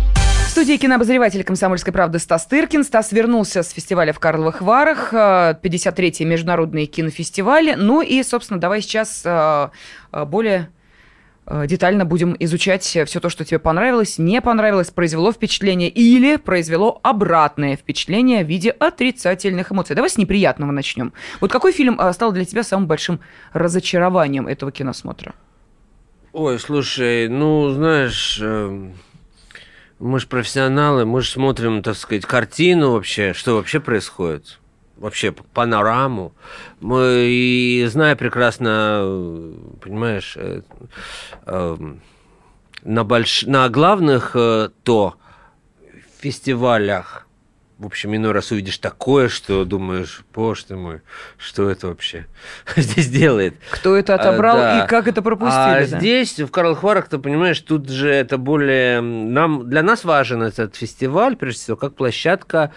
В 0.51 0.53
студии 0.53 0.75
кинообозреватель 0.75 1.45
«Комсомольской 1.45 1.93
правды» 1.93 2.19
Стас 2.19 2.45
Тыркин. 2.45 2.83
Стас 2.83 3.13
вернулся 3.13 3.63
с 3.63 3.69
фестиваля 3.69 4.11
в 4.11 4.19
Карловых 4.19 4.61
Варах, 4.61 5.13
э, 5.13 5.55
53-й 5.63 6.25
международные 6.25 6.87
кинофестивали. 6.87 7.75
Ну 7.75 8.01
и, 8.01 8.21
собственно, 8.21 8.59
давай 8.59 8.81
сейчас 8.81 9.21
э, 9.23 9.69
э, 10.11 10.25
более 10.25 10.69
э, 11.45 11.67
детально 11.67 12.03
будем 12.03 12.35
изучать 12.37 12.83
все 12.83 13.19
то, 13.21 13.29
что 13.29 13.45
тебе 13.45 13.59
понравилось, 13.59 14.17
не 14.17 14.41
понравилось, 14.41 14.89
произвело 14.89 15.31
впечатление 15.31 15.87
или 15.87 16.35
произвело 16.35 16.99
обратное 17.01 17.77
впечатление 17.77 18.43
в 18.43 18.49
виде 18.49 18.71
отрицательных 18.71 19.71
эмоций. 19.71 19.95
Давай 19.95 20.09
с 20.09 20.17
неприятного 20.17 20.71
начнем. 20.71 21.13
Вот 21.39 21.49
какой 21.49 21.71
фильм 21.71 21.97
э, 21.97 22.11
стал 22.11 22.33
для 22.33 22.43
тебя 22.43 22.63
самым 22.63 22.87
большим 22.87 23.21
разочарованием 23.53 24.49
этого 24.49 24.73
киносмотра? 24.73 25.33
Ой, 26.33 26.59
слушай, 26.59 27.29
ну, 27.29 27.69
знаешь, 27.69 28.37
эм, 28.41 28.95
мы 30.01 30.19
же 30.19 30.27
профессионалы, 30.27 31.05
мы 31.05 31.21
же 31.21 31.29
смотрим, 31.29 31.83
так 31.83 31.95
сказать, 31.95 32.25
картину 32.25 32.91
вообще, 32.91 33.33
что 33.33 33.55
вообще 33.55 33.79
происходит. 33.79 34.59
Вообще 34.97 35.31
панораму. 35.31 36.33
Мы, 36.79 37.27
и 37.27 37.85
зная 37.87 38.15
прекрасно, 38.15 38.99
э, 39.03 39.53
понимаешь, 39.81 40.33
э, 40.37 40.61
эм, 41.45 42.01
на, 42.83 43.03
больш... 43.03 43.43
на 43.43 43.69
главных 43.69 44.35
э, 44.35 44.69
то 44.83 45.15
фестивалях, 46.19 47.27
в 47.81 47.85
общем, 47.87 48.15
иной 48.15 48.31
раз 48.31 48.51
увидишь 48.51 48.77
такое, 48.77 49.27
что 49.27 49.65
думаешь, 49.65 50.23
боже 50.35 50.65
ты 50.65 50.75
мой, 50.75 51.01
что 51.37 51.67
это 51.67 51.87
вообще 51.87 52.27
здесь 52.75 53.09
делает? 53.09 53.55
Кто 53.71 53.95
это 53.95 54.13
отобрал 54.13 54.57
А, 54.57 54.59
да. 54.59 54.85
и 54.85 54.87
как 54.87 55.07
это 55.07 55.23
пропустили? 55.23 55.57
А 55.57 55.87
да? 55.87 55.97
здесь, 55.99 56.39
в 56.39 56.51
Карловых 56.51 56.83
Варах, 56.83 57.09
ты 57.09 57.17
понимаешь, 57.17 57.59
тут 57.59 57.89
же 57.89 58.11
это 58.11 58.37
более... 58.37 59.01
Нам, 59.01 59.67
для 59.67 59.81
нас 59.81 60.03
важен 60.03 60.43
этот 60.43 60.75
фестиваль, 60.75 61.35
прежде 61.35 61.59
всего, 61.59 61.75
как 61.75 61.95
площадка 61.95 62.71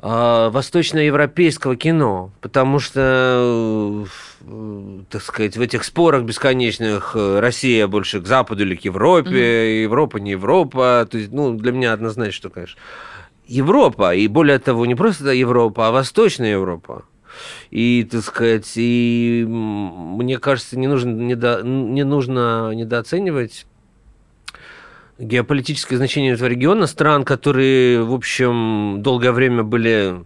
э, 0.00 0.48
восточноевропейского 0.52 1.74
кино, 1.74 2.30
потому 2.40 2.78
что, 2.78 4.06
э, 4.46 5.00
так 5.10 5.22
сказать, 5.22 5.56
в 5.56 5.60
этих 5.60 5.82
спорах 5.82 6.22
бесконечных 6.22 7.16
э, 7.16 7.40
Россия 7.40 7.88
больше 7.88 8.20
к 8.20 8.28
Западу 8.28 8.62
или 8.62 8.76
к 8.76 8.84
Европе, 8.84 9.82
Европа 9.82 10.18
не 10.18 10.30
Европа, 10.30 11.04
то 11.10 11.18
есть, 11.18 11.32
ну, 11.32 11.54
для 11.54 11.72
меня 11.72 11.92
однозначно, 11.92 12.32
что, 12.32 12.50
конечно, 12.50 12.78
Европа, 13.46 14.14
и 14.14 14.26
более 14.28 14.58
того, 14.58 14.86
не 14.86 14.94
просто 14.94 15.30
Европа, 15.30 15.88
а 15.88 15.90
Восточная 15.90 16.52
Европа. 16.52 17.04
И, 17.70 18.06
так 18.10 18.22
сказать, 18.22 18.72
и 18.76 19.44
мне 19.48 20.38
кажется, 20.38 20.78
не 20.78 20.86
нужно, 20.86 21.10
недо, 21.10 21.62
не 21.62 22.04
нужно 22.04 22.72
недооценивать 22.72 23.66
геополитическое 25.18 25.96
значение 25.96 26.34
этого 26.34 26.48
региона, 26.48 26.86
стран, 26.86 27.24
которые, 27.24 28.02
в 28.02 28.12
общем, 28.12 29.02
долгое 29.02 29.32
время 29.32 29.62
были, 29.62 30.24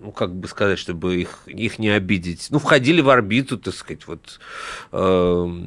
ну, 0.00 0.12
как 0.12 0.34
бы 0.34 0.48
сказать, 0.48 0.78
чтобы 0.78 1.16
их, 1.16 1.42
их 1.46 1.78
не 1.78 1.90
обидеть, 1.90 2.48
ну, 2.50 2.58
входили 2.58 3.00
в 3.00 3.10
орбиту, 3.10 3.58
так 3.58 3.74
сказать, 3.74 4.06
вот, 4.06 4.40
э, 4.92 5.60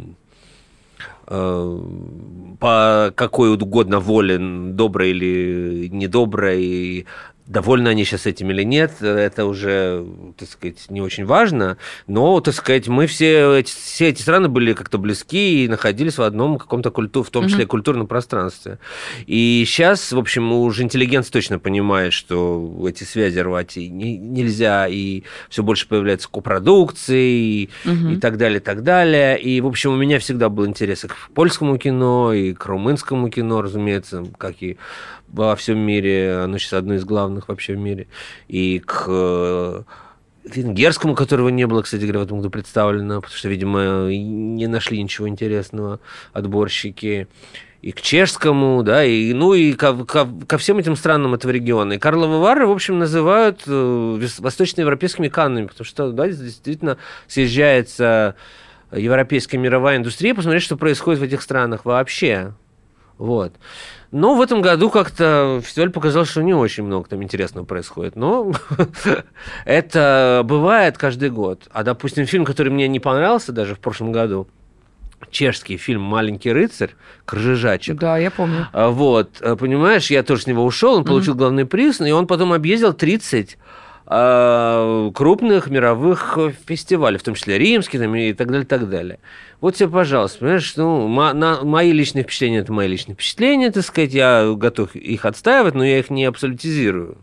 по 1.28 3.14
какой 3.16 3.54
угодно 3.54 4.00
воле, 4.00 4.38
доброй 4.38 5.12
или 5.12 5.88
недоброй, 5.92 7.06
довольны 7.52 7.90
они 7.90 8.06
сейчас 8.06 8.26
этим 8.26 8.50
или 8.52 8.64
нет, 8.64 9.02
это 9.02 9.46
уже, 9.46 10.06
так 10.38 10.50
сказать, 10.50 10.90
не 10.90 11.02
очень 11.02 11.26
важно, 11.26 11.78
но, 12.08 12.40
так 12.40 12.54
сказать, 12.54 12.88
мы 12.88 13.08
все 13.08 13.56
эти, 13.58 13.72
все 13.72 14.08
эти 14.08 14.22
страны 14.22 14.48
были 14.48 14.74
как-то 14.74 14.98
близки 14.98 15.66
и 15.66 15.68
находились 15.68 16.18
в 16.18 16.22
одном 16.22 16.58
каком-то 16.58 16.92
культуре, 16.92 17.26
в 17.26 17.30
том 17.30 17.48
числе 17.48 17.66
культурном 17.66 18.08
пространстве. 18.08 18.80
И 19.26 19.64
сейчас, 19.68 20.12
в 20.14 20.18
общем, 20.18 20.52
уже 20.54 20.84
интеллигенция 20.84 21.32
точно 21.34 21.60
понимает, 21.60 22.14
что 22.14 22.86
эти 22.88 23.04
связи 23.04 23.40
рвать 23.40 23.76
и 23.78 23.90
не- 23.90 24.18
нельзя, 24.18 24.88
и 24.88 25.24
все 25.50 25.62
больше 25.62 25.88
появляется 25.88 26.30
копродукции, 26.30 27.64
и, 27.64 27.70
и 28.14 28.18
так 28.18 28.38
далее, 28.38 28.60
и 28.60 28.64
так 28.64 28.84
далее. 28.84 29.40
И, 29.40 29.60
в 29.60 29.68
общем, 29.68 29.92
у 29.92 29.98
меня 29.98 30.20
всегда 30.20 30.50
был 30.50 30.66
интерес 30.66 31.04
и 31.04 31.08
к 31.08 31.16
польскому 31.34 31.78
кино, 31.78 32.34
и 32.34 32.54
к 32.54 32.66
румынскому 32.66 33.30
кино, 33.30 33.62
разумеется, 33.62 34.24
как 34.38 34.62
и 34.62 34.78
во 35.32 35.56
всем 35.56 35.80
мире, 35.80 36.42
оно 36.44 36.58
сейчас 36.58 36.74
одно 36.74 36.96
из 36.96 37.06
главных 37.06 37.48
вообще 37.48 37.74
в 37.74 37.78
мире, 37.78 38.08
и 38.48 38.80
к 38.80 39.06
э, 39.08 39.84
венгерскому, 40.44 41.16
которого 41.16 41.50
не 41.50 41.68
было, 41.68 41.82
кстати 41.82 42.04
говоря, 42.04 42.20
в 42.20 42.24
этом 42.24 42.38
году 42.38 42.50
представлено, 42.50 43.22
потому 43.22 43.38
что, 43.38 43.50
видимо, 43.50 44.08
не 44.10 44.68
нашли 44.68 45.02
ничего 45.02 45.28
интересного 45.28 46.00
отборщики, 46.34 47.28
и 47.82 47.92
к 47.92 48.02
чешскому, 48.02 48.84
да, 48.84 49.04
и, 49.04 49.34
ну 49.34 49.54
и 49.54 49.74
ко, 49.74 50.06
ко- 50.06 50.30
ко 50.48 50.58
всем 50.60 50.78
этим 50.78 50.96
странам 50.96 51.34
этого 51.34 51.52
региона. 51.52 51.94
И 51.94 51.98
Карловы 51.98 52.40
Вары, 52.40 52.68
в 52.68 52.72
общем, 52.72 53.00
называют 53.00 53.64
э, 53.66 54.28
восточноевропейскими 54.38 55.30
каннами, 55.30 55.66
потому 55.66 55.86
что, 55.86 56.12
да, 56.12 56.28
действительно 56.28 56.98
съезжается 57.28 58.36
европейская 58.92 59.58
мировая 59.58 59.98
индустрия, 59.98 60.36
посмотреть, 60.36 60.64
что 60.64 60.78
происходит 60.78 61.22
в 61.22 61.24
этих 61.24 61.42
странах 61.42 61.86
вообще. 61.86 62.54
Вот. 63.22 63.54
Но 64.10 64.34
в 64.34 64.42
этом 64.42 64.64
году 64.64 64.90
как-то 64.90 65.62
фестиваль 65.64 65.92
показал, 65.92 66.26
что 66.26 66.42
не 66.42 66.56
очень 66.56 66.84
много 66.84 67.08
там 67.08 67.22
интересного 67.22 67.66
происходит. 67.66 68.16
Но 68.16 68.52
это 69.66 70.42
бывает 70.44 70.98
каждый 70.98 71.30
год. 71.30 71.68
А, 71.72 71.84
допустим, 71.84 72.26
фильм, 72.26 72.46
который 72.46 72.70
мне 72.72 72.88
не 72.88 73.00
понравился 73.00 73.52
даже 73.52 73.76
в 73.76 73.80
прошлом 73.80 74.12
году, 74.12 74.48
чешский 75.30 75.78
фильм 75.78 76.02
«Маленький 76.02 76.52
рыцарь», 76.52 76.96
«Крыжижачек», 77.26 77.96
Да, 78.00 78.18
я 78.18 78.32
помню. 78.32 78.68
а, 78.74 78.90
Вот, 78.90 79.40
а, 79.40 79.56
понимаешь, 79.56 80.10
я 80.10 80.24
тоже 80.24 80.42
с 80.42 80.48
него 80.48 80.66
ушел, 80.66 80.96
он 80.96 81.06
получил 81.06 81.36
главный 81.36 81.66
приз, 81.66 82.02
и 82.02 82.12
он 82.12 82.26
потом 82.26 82.54
объездил 82.54 82.94
30 82.94 83.56
а, 83.56 83.81
крупных 84.12 85.68
мировых 85.70 86.38
фестивалей, 86.68 87.18
в 87.18 87.24
том 87.24 87.36
числе 87.36 87.58
римский 87.58 87.98
там, 87.98 88.14
и 88.16 88.34
так 88.34 88.48
далее, 88.50 88.66
так 88.66 88.90
далее. 88.90 89.20
Вот 89.62 89.76
тебе, 89.76 89.88
пожалуйста, 89.88 90.40
понимаешь, 90.40 90.74
ну, 90.76 91.08
на- 91.08 91.64
мои 91.64 91.92
личные 91.94 92.24
впечатления– 92.24 92.58
это 92.60 92.74
мои 92.74 92.88
личные 92.90 93.16
впечатления, 93.16 93.72
так 93.72 93.84
сказать, 93.84 94.14
я 94.14 94.54
готов 94.58 94.96
их 94.96 95.24
отстаивать, 95.26 95.76
но 95.76 95.86
я 95.86 96.00
их 96.00 96.10
не 96.10 96.26
абсолютизирую. 96.26 97.18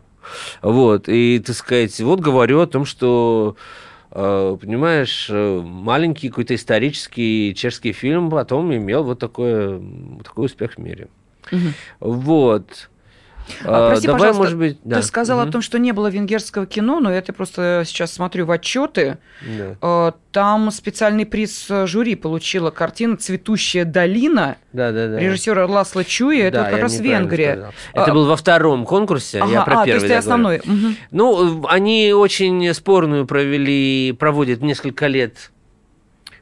Вот, 0.61 1.07
и, 1.07 1.39
так 1.45 1.55
сказать, 1.55 1.99
вот 2.01 2.19
говорю 2.21 2.59
о 2.61 2.67
том, 2.67 2.85
что 2.85 3.55
э, 4.11 4.57
понимаешь, 4.59 5.29
маленький 5.29 6.29
какой-то 6.29 6.55
исторический 6.55 7.53
чешский 7.55 7.91
фильм 7.91 8.31
потом 8.31 8.73
имел 8.73 9.03
вот 9.03 9.19
такой, 9.19 9.51
м, 9.51 10.21
такой 10.23 10.45
успех 10.47 10.73
в 10.73 10.77
мире. 10.79 11.07
Вот. 11.99 12.89
А, 13.65 13.87
Э, 13.87 13.89
прости, 13.89 14.07
Давай, 14.07 14.19
пожалуйста, 14.19 14.43
может 14.43 14.57
быть, 14.57 14.77
да. 14.83 14.97
Ты 14.97 15.03
сказал 15.03 15.39
о 15.39 15.43
Мгм. 15.43 15.51
том, 15.51 15.61
что 15.61 15.79
не 15.79 15.91
было 15.91 16.07
венгерского 16.07 16.65
кино, 16.65 16.99
но 16.99 17.11
это 17.11 17.33
просто 17.33 17.83
сейчас 17.85 18.13
смотрю 18.13 18.45
в 18.45 18.51
отчеты. 18.51 19.17
Да. 19.41 19.75
Э, 19.81 20.11
Там 20.31 20.69
специальный 20.69 21.25
приз 21.25 21.65
э, 21.71 21.87
жюри 21.87 22.13
получила 22.15 22.69
картина 22.69 23.17
«Цветущая 23.17 23.83
долина» 23.83 24.57
Да, 24.73 24.91
да, 24.91 25.07
да. 25.07 25.19
режиссера 25.19 25.65
Ласла 25.65 26.03
Чуя. 26.03 26.45
Это 26.49 26.57
Да, 26.57 26.59
вот 26.61 26.69
как 26.69 26.77
я 26.77 26.83
раз 26.83 26.99
Венгрия. 26.99 27.51
сказал. 27.53 27.71
Это 27.93 28.11
А, 28.11 28.13
был 28.13 28.25
во 28.27 28.35
втором 28.35 28.85
конкурсе, 28.85 29.39
я 29.39 29.43
Ага, 29.45 29.65
про 29.65 29.73
а, 29.73 29.77
то 29.79 29.85
первый 29.85 29.95
есть 30.01 30.07
ты 30.07 30.13
основной. 30.13 30.61
Мгм. 30.63 30.95
Ну, 31.09 31.65
они 31.67 32.13
очень 32.13 32.71
спорную 32.75 33.25
провели, 33.25 34.11
проводят 34.19 34.61
несколько 34.61 35.07
лет 35.07 35.51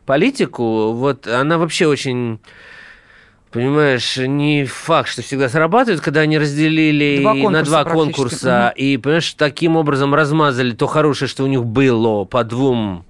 политику. 0.06 0.92
Вот 0.94 1.28
она 1.28 1.58
вообще 1.58 1.88
очень, 1.88 2.40
понимаешь, 3.52 4.18
не 4.18 4.66
факт, 4.66 5.10
что 5.10 5.22
всегда 5.22 5.50
срабатывает, 5.50 6.02
когда 6.02 6.22
они 6.22 6.38
разделили 6.38 7.22
Два 7.22 7.34
на 7.50 7.64
два 7.64 7.84
конкурса. 7.84 8.74
и, 8.76 8.98
понимаешь, 8.98 9.34
таким 9.34 9.76
образом 9.76 10.14
размазали 10.14 10.72
то 10.72 10.88
хорошее, 10.88 11.30
что 11.30 11.44
у 11.44 11.48
них 11.48 11.66
было 11.66 12.26
по 12.26 12.44
двум 12.44 13.06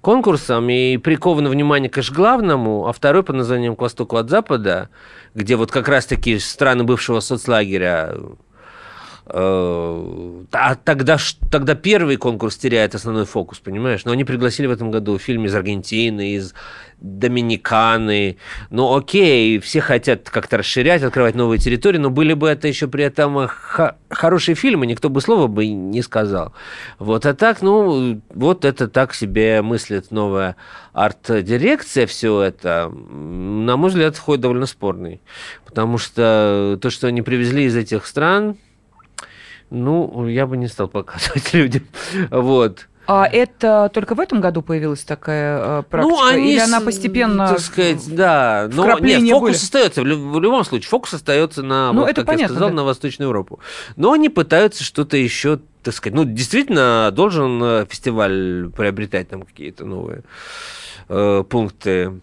конкурсам. 0.00 0.68
И 0.70 0.96
приковано 0.96 1.48
внимание, 1.48 1.90
конечно, 1.90 2.14
к 2.14 2.16
главному, 2.16 2.86
а 2.86 2.92
второй 2.92 3.22
под 3.22 3.36
названием 3.36 3.76
«К 3.76 3.82
востоку 3.82 4.16
от 4.16 4.30
запада», 4.30 4.88
где 5.34 5.56
вот 5.56 5.70
как 5.70 5.88
раз-таки 5.88 6.38
страны 6.38 6.84
бывшего 6.84 7.20
соцлагеря 7.20 8.14
А 9.32 10.74
тогда, 10.84 11.18
тогда 11.50 11.74
первый 11.74 12.16
конкурс 12.16 12.56
теряет 12.56 12.94
основной 12.94 13.26
фокус, 13.26 13.60
понимаешь? 13.60 14.04
Но 14.04 14.12
они 14.12 14.24
пригласили 14.24 14.66
в 14.66 14.72
этом 14.72 14.90
году 14.90 15.18
фильм 15.18 15.44
из 15.44 15.54
Аргентины, 15.54 16.32
из 16.32 16.54
Доминиканы. 17.00 18.36
Ну, 18.70 18.94
окей, 18.94 19.58
все 19.60 19.80
хотят 19.80 20.28
как-то 20.28 20.58
расширять, 20.58 21.02
открывать 21.02 21.34
новые 21.34 21.58
территории, 21.58 21.98
но 21.98 22.10
были 22.10 22.34
бы 22.34 22.48
это 22.48 22.68
еще 22.68 22.88
при 22.88 23.04
этом 23.04 23.38
э, 23.38 23.48
хорошие 24.10 24.54
фильмы, 24.54 24.86
никто 24.86 25.08
бы 25.08 25.20
слова 25.20 25.46
бы 25.46 25.66
не 25.66 26.02
сказал. 26.02 26.52
Вот, 26.98 27.24
а 27.24 27.32
так, 27.34 27.62
ну, 27.62 28.20
вот 28.34 28.64
это 28.64 28.88
так 28.88 29.14
себе 29.14 29.62
мыслит 29.62 30.10
новая 30.10 30.56
арт-дирекция, 30.92 32.06
все 32.06 32.42
это, 32.42 32.90
на 32.90 33.76
мой 33.76 33.90
взгляд, 33.90 34.18
ход 34.18 34.40
довольно 34.40 34.66
спорный. 34.66 35.20
Потому 35.64 35.98
что 35.98 36.78
то, 36.82 36.90
что 36.90 37.06
они 37.06 37.22
привезли 37.22 37.64
из 37.64 37.76
этих 37.76 38.06
стран, 38.06 38.56
ну, 39.70 40.26
я 40.28 40.46
бы 40.46 40.56
не 40.56 40.68
стал 40.68 40.88
показывать 40.88 41.52
людям. 41.54 41.86
Вот. 42.30 42.86
А 43.06 43.26
это 43.26 43.90
только 43.92 44.14
в 44.14 44.20
этом 44.20 44.40
году 44.40 44.62
появилась 44.62 45.02
такая 45.02 45.80
э, 45.80 45.82
практика? 45.82 46.14
Ну, 46.16 46.24
они, 46.24 46.52
Или 46.52 46.60
она 46.60 46.80
постепенно... 46.80 47.48
Так 47.48 47.58
сказать, 47.58 48.14
да. 48.14 48.68
Но 48.72 48.98
нет, 49.00 49.28
фокус 49.30 49.40
были? 49.48 49.56
остается. 49.56 50.02
В, 50.02 50.06
лю- 50.06 50.30
в 50.30 50.40
любом 50.40 50.62
случае, 50.64 50.88
фокус 50.90 51.14
остается 51.14 51.64
на, 51.64 51.92
Ну, 51.92 52.02
вот, 52.02 52.10
это 52.10 52.20
как 52.20 52.28
я 52.28 52.34
понятно, 52.34 52.54
сказал, 52.54 52.68
да. 52.68 52.74
на 52.76 52.84
Восточную 52.84 53.28
Европу. 53.30 53.58
Но 53.96 54.12
они 54.12 54.28
пытаются 54.28 54.84
что-то 54.84 55.16
еще, 55.16 55.58
так 55.82 55.92
сказать, 55.94 56.14
ну, 56.14 56.24
действительно, 56.24 57.10
должен 57.12 57.60
э, 57.60 57.86
фестиваль 57.88 58.70
приобретать 58.76 59.28
там 59.28 59.42
какие-то 59.42 59.84
новые 59.84 60.22
э, 61.08 61.42
пункты 61.48 62.20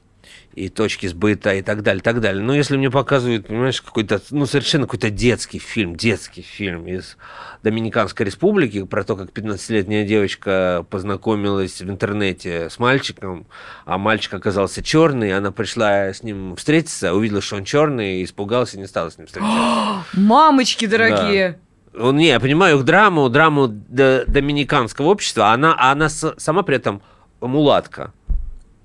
и 0.57 0.69
точки 0.69 1.05
сбыта 1.05 1.53
и 1.53 1.61
так 1.61 1.83
далее, 1.83 2.01
так 2.01 2.19
далее. 2.19 2.43
Но 2.43 2.55
если 2.55 2.77
мне 2.77 2.89
показывают, 2.89 3.45
понимаешь, 3.45 3.79
какой-то, 3.79 4.19
ну, 4.31 4.47
совершенно 4.47 4.85
какой-то 4.85 5.11
детский 5.11 5.59
фильм, 5.59 5.95
детский 5.95 6.41
фильм 6.41 6.87
из 6.87 7.15
Доминиканской 7.61 8.25
республики 8.25 8.83
про 8.83 9.03
то, 9.03 9.15
как 9.15 9.29
15-летняя 9.29 10.03
девочка 10.03 10.83
познакомилась 10.89 11.79
в 11.79 11.87
интернете 11.87 12.71
с 12.71 12.79
мальчиком, 12.79 13.45
а 13.85 13.99
мальчик 13.99 14.33
оказался 14.33 14.81
черный, 14.81 15.37
она 15.37 15.51
пришла 15.51 16.11
с 16.11 16.23
ним 16.23 16.55
встретиться, 16.55 17.13
увидела, 17.13 17.41
что 17.41 17.57
он 17.57 17.63
черный, 17.63 18.23
испугалась 18.23 18.73
и 18.73 18.79
не 18.79 18.87
стала 18.87 19.11
с 19.11 19.19
ним 19.19 19.27
встречаться. 19.27 20.05
Мамочки 20.19 20.87
дорогие! 20.87 21.59
Он, 21.95 22.17
не, 22.17 22.29
я 22.29 22.39
понимаю 22.39 22.79
их 22.79 22.83
драму, 22.83 23.29
драму 23.29 23.67
до- 23.67 24.25
доминиканского 24.25 25.05
общества, 25.05 25.51
а 25.51 25.53
она, 25.53 25.75
а 25.77 25.91
она 25.91 26.09
сама 26.09 26.63
при 26.63 26.77
этом 26.77 27.03
мулатка. 27.41 28.11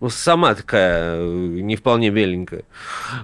Ну, 0.03 0.11
сама 0.11 0.57
такая, 0.57 1.15
э, 1.15 1.25
не 1.25 1.77
вполне 1.77 2.11
беленькая. 2.11 2.65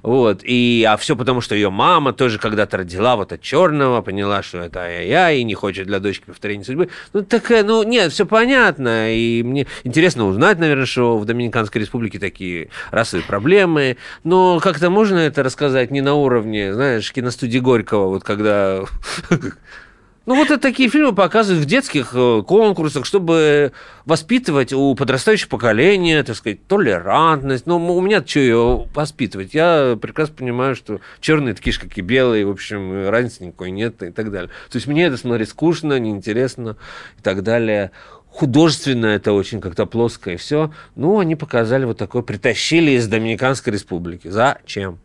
Вот. 0.04 0.42
И, 0.44 0.87
а 0.88 0.97
все 0.97 1.16
потому, 1.16 1.40
что 1.40 1.56
ее 1.56 1.70
мама 1.70 2.12
тоже 2.12 2.38
когда-то 2.38 2.76
родила 2.76 3.16
вот 3.16 3.32
от 3.32 3.40
черного, 3.42 4.00
поняла, 4.00 4.44
что 4.44 4.58
это 4.58 4.82
ай-яй, 4.82 5.38
и 5.38 5.42
не 5.42 5.54
хочет 5.54 5.88
для 5.88 5.99
дочки 5.99 6.26
повторения 6.26 6.62
судьбы. 6.62 6.88
Ну, 7.12 7.25
такая, 7.25 7.64
ну, 7.64 7.82
нет, 7.82 8.12
все 8.12 8.26
понятно. 8.26 9.12
И 9.12 9.42
мне 9.42 9.66
интересно 9.82 10.26
узнать, 10.28 10.61
наверное, 10.61 10.87
что 10.87 11.18
в 11.18 11.25
Доминиканской 11.25 11.80
республике 11.80 12.20
такие 12.20 12.68
расовые 12.92 13.26
проблемы. 13.26 13.97
Но 14.23 14.61
как-то 14.61 14.88
можно 14.88 15.16
это 15.16 15.42
рассказать 15.42 15.90
не 15.90 16.00
на 16.00 16.14
уровне, 16.14 16.73
знаешь, 16.73 17.12
киностудии 17.12 17.58
Горького, 17.58 18.06
вот 18.06 18.23
когда 18.23 18.85
ну, 20.28 20.35
вот 20.35 20.61
такие 20.61 20.90
фильмы 20.90 21.14
показывают 21.14 21.64
в 21.64 21.66
детских 21.66 22.11
э, 22.12 22.42
конкурсах, 22.47 23.06
чтобы 23.06 23.73
воспитывать 24.04 24.75
у 24.75 24.94
подрастающего 24.94 25.49
поколения, 25.49 26.23
так 26.23 26.37
сказать, 26.37 26.66
толерантность. 26.66 27.66
Ну, 27.66 27.76
м- 27.76 27.90
у 27.90 28.00
меня 28.02 28.23
что 28.25 28.38
ее 28.40 28.87
воспитывать? 28.94 29.54
Я 29.54 29.99
прекрасно 30.00 30.35
понимаю, 30.35 30.75
что 30.76 31.00
черные 31.20 31.54
такие 31.54 31.73
же, 31.73 31.80
как 31.80 31.97
и 31.97 32.02
белые, 32.02 32.44
в 32.44 32.50
общем, 32.50 32.92
э, 32.92 33.08
разницы 33.08 33.44
никакой 33.47 33.70
нет 33.70 34.02
и 34.02 34.11
так 34.11 34.30
далее. 34.30 34.50
То 34.70 34.76
есть 34.76 34.87
мне 34.87 35.06
это 35.06 35.16
смотреть 35.16 35.49
скучно, 35.49 35.99
неинтересно 35.99 36.76
и 37.18 37.23
так 37.23 37.42
далее. 37.42 37.90
Художественно 38.28 39.06
это 39.06 39.32
очень 39.32 39.62
как-то 39.62 39.87
плоско 39.87 40.32
и 40.32 40.37
все. 40.37 40.70
Ну, 40.94 41.18
они 41.20 41.37
показали 41.37 41.87
вот 41.87 41.97
такое, 41.97 42.20
притащили 42.20 42.90
из 42.90 43.08
Доминиканской 43.08 43.73
республики. 43.73 44.28
Зачем? 44.28 44.99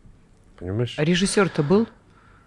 Понимаешь? 0.58 0.94
А 0.98 1.04
режиссер-то 1.04 1.62
был? 1.62 1.88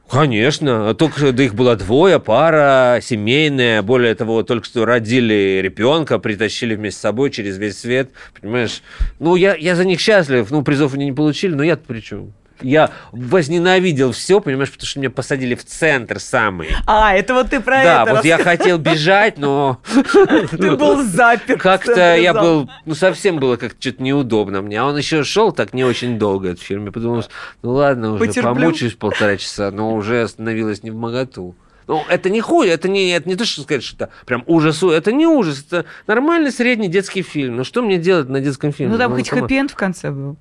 Конечно, 0.09 0.93
только 0.93 1.33
да 1.33 1.43
их 1.43 1.53
было 1.53 1.75
двое, 1.75 2.19
пара 2.19 2.99
семейная, 3.01 3.81
более 3.81 4.15
того, 4.15 4.41
только 4.43 4.65
что 4.65 4.85
родили 4.85 5.59
ребенка, 5.61 6.17
притащили 6.17 6.75
вместе 6.75 6.99
с 6.99 7.01
собой 7.01 7.29
через 7.29 7.57
весь 7.57 7.77
свет, 7.77 8.11
понимаешь? 8.39 8.81
Ну, 9.19 9.35
я, 9.35 9.55
я 9.55 9.75
за 9.75 9.83
них 9.83 9.99
счастлив, 9.99 10.49
ну, 10.49 10.63
призов 10.63 10.93
они 10.93 11.05
не 11.05 11.11
получили, 11.11 11.53
но 11.53 11.63
я-то 11.63 11.83
при 11.85 11.99
чем? 11.99 12.33
Я 12.61 12.91
возненавидел 13.11 14.11
все, 14.11 14.39
понимаешь, 14.39 14.71
потому 14.71 14.87
что 14.87 14.99
меня 14.99 15.09
посадили 15.09 15.55
в 15.55 15.65
центр 15.65 16.19
самый. 16.19 16.69
А, 16.85 17.15
это 17.15 17.33
вот 17.33 17.49
ты 17.49 17.59
про 17.59 17.83
Да, 17.83 18.03
это 18.03 18.15
вот 18.15 18.25
я 18.25 18.37
хотел 18.37 18.77
бежать, 18.77 19.37
но 19.37 19.79
Ты 20.51 20.75
был 20.75 21.03
заперт. 21.03 21.61
как-то 21.61 22.15
я 22.15 22.33
был, 22.33 22.69
ну, 22.85 22.95
совсем 22.95 23.39
было 23.39 23.57
как-то 23.57 23.77
что-то 23.79 24.03
неудобно 24.03 24.61
мне. 24.61 24.79
А 24.81 24.85
он 24.85 24.97
еще 24.97 25.23
шел 25.23 25.51
так 25.51 25.73
не 25.73 25.83
очень 25.83 26.17
долго, 26.17 26.49
этот 26.49 26.61
фильм. 26.63 26.85
Я 26.85 26.91
подумал, 26.91 27.21
что, 27.23 27.31
ну 27.61 27.71
ладно, 27.73 28.13
уже 28.13 28.25
Потерплю. 28.25 28.53
помучаюсь 28.55 28.93
полтора 28.93 29.37
часа, 29.37 29.71
но 29.71 29.93
уже 29.95 30.21
остановилось 30.21 30.83
не 30.83 30.91
в 30.91 30.95
моготу. 30.95 31.55
Ну, 31.87 32.03
это 32.09 32.29
не 32.29 32.41
хуй, 32.41 32.67
это 32.67 32.89
не, 32.89 33.11
это 33.11 33.29
не 33.29 33.35
то, 33.35 33.45
что 33.45 33.61
сказать, 33.61 33.81
что 33.83 33.95
это 34.05 34.09
прям 34.25 34.43
ужасу, 34.45 34.89
это 34.89 35.13
не 35.13 35.25
ужас, 35.25 35.63
это 35.65 35.85
нормальный 36.05 36.51
средний 36.51 36.89
детский 36.89 37.21
фильм. 37.21 37.55
Ну, 37.55 37.63
что 37.63 37.81
мне 37.81 37.97
делать 37.97 38.27
на 38.27 38.41
детском 38.41 38.73
фильме? 38.73 38.91
Ну, 38.91 38.97
там 38.97 39.13
хоть 39.13 39.27
сама- 39.27 39.43
хэппи-энд 39.47 39.71
в 39.71 39.75
конце 39.75 40.11
был. 40.11 40.35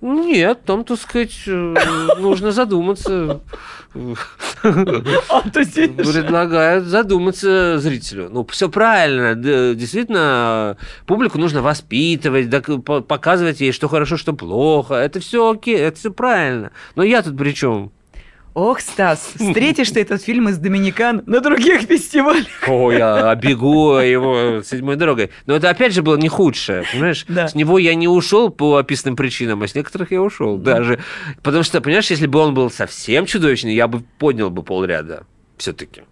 Нет, 0.00 0.64
там, 0.64 0.84
так 0.84 0.98
сказать, 0.98 1.42
э, 1.46 1.74
нужно 2.18 2.52
задуматься. 2.52 3.40
А, 4.62 5.42
Предлагают 5.50 6.84
задуматься 6.84 7.78
зрителю. 7.78 8.28
Ну, 8.30 8.46
все 8.46 8.68
правильно. 8.68 9.34
Действительно, 9.74 10.76
публику 11.06 11.38
нужно 11.38 11.60
воспитывать, 11.60 12.48
показывать 13.06 13.60
ей, 13.60 13.72
что 13.72 13.88
хорошо, 13.88 14.16
что 14.16 14.32
плохо. 14.32 14.94
Это 14.94 15.20
все 15.20 15.50
окей, 15.50 15.76
это 15.76 15.98
все 15.98 16.10
правильно. 16.12 16.70
Но 16.94 17.02
я 17.02 17.22
тут 17.22 17.36
при 17.36 17.52
чем? 17.52 17.92
Ох, 18.54 18.80
Стас, 18.80 19.32
встретишь 19.36 19.90
ты 19.90 20.00
этот 20.00 20.22
фильм 20.22 20.48
из 20.48 20.58
Доминикан 20.58 21.22
на 21.26 21.40
других 21.40 21.82
фестивалях. 21.82 22.46
О, 22.66 22.90
я 22.90 23.32
бегу 23.36 23.94
его 23.98 24.62
седьмой 24.62 24.96
дорогой. 24.96 25.30
Но 25.46 25.54
это 25.54 25.70
опять 25.70 25.94
же 25.94 26.02
было 26.02 26.16
не 26.16 26.28
худшее, 26.28 26.84
понимаешь? 26.92 27.24
Да. 27.28 27.46
С 27.46 27.54
него 27.54 27.78
я 27.78 27.94
не 27.94 28.08
ушел 28.08 28.50
по 28.50 28.76
описанным 28.76 29.14
причинам, 29.14 29.62
а 29.62 29.68
с 29.68 29.74
некоторых 29.74 30.10
я 30.10 30.20
ушел 30.20 30.56
даже. 30.56 30.98
Потому 31.42 31.62
что, 31.62 31.80
понимаешь, 31.80 32.10
если 32.10 32.26
бы 32.26 32.40
он 32.40 32.54
был 32.54 32.70
совсем 32.70 33.26
чудовищный, 33.26 33.74
я 33.74 33.86
бы 33.86 34.02
поднял 34.18 34.50
бы 34.50 34.64
полряда. 34.64 35.24
Все-таки, 35.56 36.02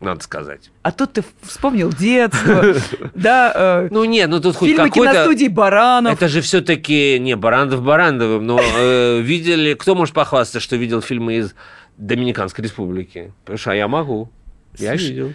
надо 0.00 0.22
сказать. 0.22 0.70
А 0.82 0.92
тут 0.92 1.14
ты 1.14 1.24
вспомнил 1.42 1.90
детство, 1.90 2.74
да, 3.14 3.52
э, 3.54 3.88
Ну 3.90 4.04
нет, 4.04 4.28
ну 4.28 4.40
тут 4.40 4.56
хоть 4.56 4.68
фильмы 4.68 4.88
какой-то... 4.88 5.12
киностудии 5.12 5.48
Баранов. 5.48 6.12
Это 6.12 6.28
же 6.28 6.42
все-таки 6.42 7.18
не 7.18 7.36
Барандов 7.36 7.82
Барандовым, 7.82 8.46
но 8.46 8.60
э, 8.60 9.20
видели, 9.20 9.74
кто 9.74 9.94
может 9.94 10.14
похвастаться, 10.14 10.60
что 10.60 10.76
видел 10.76 11.00
фильмы 11.00 11.36
из 11.36 11.54
Доминиканской 11.96 12.64
республики? 12.64 13.32
Потому 13.44 13.58
что 13.58 13.70
а 13.72 13.74
я 13.74 13.88
могу. 13.88 14.30
Я 14.78 14.90
Слушай, 14.90 15.08
видел. 15.08 15.32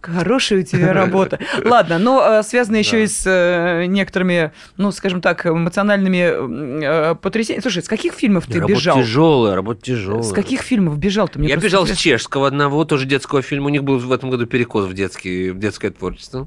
Хорошая 0.00 0.60
у 0.60 0.62
тебя 0.62 0.92
работа. 0.92 1.38
Ладно, 1.64 1.98
но 1.98 2.38
э, 2.38 2.42
связано 2.42 2.76
еще 2.76 3.04
и 3.04 3.06
с 3.06 3.22
э, 3.26 3.86
некоторыми, 3.86 4.52
ну, 4.76 4.92
скажем 4.92 5.20
так, 5.20 5.46
эмоциональными 5.46 7.12
э, 7.12 7.14
потрясениями. 7.16 7.62
Слушай, 7.62 7.82
с 7.82 7.88
каких 7.88 8.12
фильмов 8.14 8.46
ты 8.46 8.60
работа 8.60 8.74
бежал? 8.74 8.98
тяжелая, 8.98 9.54
работа 9.54 9.82
тяжелая. 9.82 10.22
С 10.22 10.32
каких 10.32 10.60
фильмов 10.60 10.98
бежал 10.98 11.28
ты? 11.28 11.38
Мне 11.38 11.48
я 11.48 11.56
бежал 11.56 11.86
с 11.86 11.96
чешского 11.96 12.46
одного, 12.46 12.84
тоже 12.84 13.06
детского 13.06 13.42
фильма. 13.42 13.66
У 13.66 13.70
них 13.70 13.82
был 13.82 13.98
в 13.98 14.12
этом 14.12 14.30
году 14.30 14.46
перекос 14.46 14.86
в, 14.86 14.94
детский, 14.94 15.50
в 15.50 15.58
детское 15.58 15.90
творчество. 15.90 16.46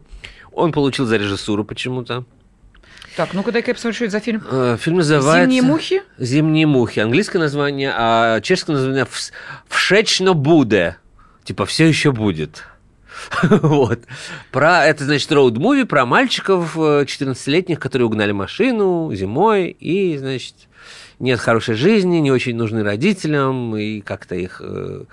Он 0.54 0.72
получил 0.72 1.06
за 1.06 1.18
режиссуру 1.18 1.64
почему-то. 1.66 2.26
Так, 3.20 3.34
ну-ка 3.34 3.52
дай-ка 3.52 3.72
я 3.72 3.76
посмотрю, 3.76 3.96
что 3.96 4.06
это 4.06 4.12
за 4.14 4.20
фильм. 4.22 4.42
Э, 4.50 4.78
Фильм 4.80 4.96
называется... 4.96 5.42
«Зимние 5.42 5.62
мухи»? 5.62 6.04
«Зимние 6.18 6.66
мухи». 6.66 7.02
Английское 7.02 7.38
название, 7.38 7.92
а 7.94 8.40
чешское 8.40 8.78
название 8.78 9.04
«Вс- 9.04 9.34
«Вшечно 9.68 10.34
буде». 10.34 10.96
Типа 11.44 11.66
«Все 11.66 11.86
еще 11.86 12.14
будет». 12.14 12.64
Вот. 13.44 14.00
Про, 14.54 14.86
это, 14.86 15.04
значит, 15.04 15.30
роуд-муви 15.34 15.84
про 15.84 16.06
мальчиков 16.06 16.78
э, 16.78 17.04
14-летних, 17.04 17.78
которые 17.78 18.06
угнали 18.06 18.32
машину 18.32 19.14
зимой, 19.14 19.68
и, 19.68 20.18
значит, 20.18 20.56
нет 21.20 21.42
хорошей 21.42 21.76
жизни, 21.76 22.20
не 22.20 22.32
очень 22.32 22.56
нужны 22.56 22.84
родителям, 22.84 23.76
и 23.76 24.00
как-то 24.00 24.36
их 24.36 24.62
э, 24.64 25.04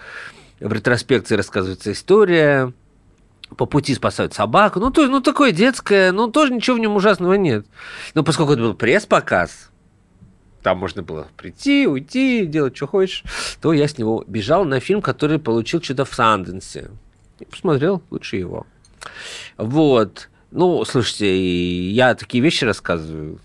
в 0.61 0.73
ретроспекции 0.73 1.35
рассказывается 1.35 1.90
история. 1.90 2.73
По 3.57 3.67
пути 3.67 3.95
спасают 3.95 4.35
собаку. 4.35 4.81
Ну, 4.81 4.91
то, 4.91 5.07
ну, 5.07 5.21
такое 5.21 5.53
детское, 5.53 6.13
ну, 6.13 6.29
тоже 6.29 6.53
ничего 6.53 6.77
в 6.77 6.81
нем 6.81 6.97
ужасного 6.97 7.35
нет. 7.35 7.67
Но 8.15 8.25
поскольку 8.25 8.53
это 8.53 8.63
был 8.63 8.75
пресс-показ, 8.75 9.71
там 10.63 10.79
можно 10.79 11.03
было 11.03 11.29
прийти, 11.37 11.87
уйти, 11.87 12.45
делать, 12.45 12.77
что 12.77 12.89
хочешь, 12.89 13.23
то 13.61 13.73
я 13.73 13.87
с 13.87 13.99
него 13.99 14.25
бежал 14.27 14.65
на 14.65 14.81
фильм, 14.81 15.01
который 15.01 15.39
получил 15.39 15.81
что-то 15.81 16.05
в 16.05 16.13
Санденсе. 16.13 16.91
И 17.39 17.45
посмотрел 17.45 18.03
лучше 18.11 18.37
его. 18.37 18.67
Вот. 19.57 20.29
Ну, 20.51 20.85
слушайте, 20.85 21.91
я 21.91 22.15
такие 22.15 22.43
вещи 22.43 22.65
рассказываю, 22.65 23.39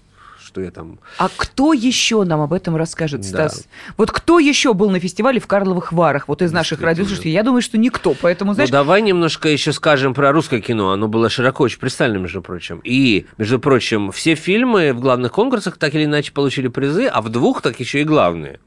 что 0.52 0.60
я 0.62 0.72
там... 0.72 1.00
А 1.18 1.30
кто 1.36 1.72
еще 1.72 2.24
нам 2.26 2.42
об 2.42 2.52
этом 2.52 2.76
расскажет, 2.76 3.22
Да. 3.22 3.48
Стас? 3.50 3.68
Вот 3.96 4.12
кто 4.12 4.38
еще 4.38 4.74
был 4.74 4.90
на 4.90 5.00
фестивале 5.00 5.40
в 5.40 5.48
Карловых 5.48 5.94
Варах? 5.94 6.28
Вот 6.28 6.42
из 6.42 6.52
наших 6.52 6.80
Действительно. 6.80 6.90
радиослушателей. 6.90 7.34
Я 7.34 7.44
думаю, 7.44 7.62
что 7.62 7.78
никто. 7.78 8.16
Поэтому, 8.22 8.54
знаешь, 8.54 8.70
ну, 8.70 8.74
давай 8.74 9.02
немножко 9.02 9.48
еще 9.48 9.72
скажем 9.72 10.14
про 10.14 10.34
русское 10.34 10.60
кино. 10.60 10.92
Оно 10.92 11.08
было 11.08 11.30
широко 11.30 11.64
очень 11.64 11.80
представлено, 11.80 12.20
между 12.20 12.42
прочим. 12.42 12.82
И, 12.84 13.28
между 13.38 13.60
прочим, 13.60 14.12
все 14.12 14.36
фильмы 14.36 14.92
в 14.94 15.00
главных 15.00 15.32
конкурсах 15.32 15.78
так 15.78 15.96
или 15.96 16.04
иначе 16.04 16.34
получили 16.34 16.68
призы, 16.68 17.06
а 17.08 17.22
в 17.22 17.30
двух 17.30 17.62
так 17.62 17.80
еще 17.80 18.02
и 18.02 18.04
главные. 18.04 18.60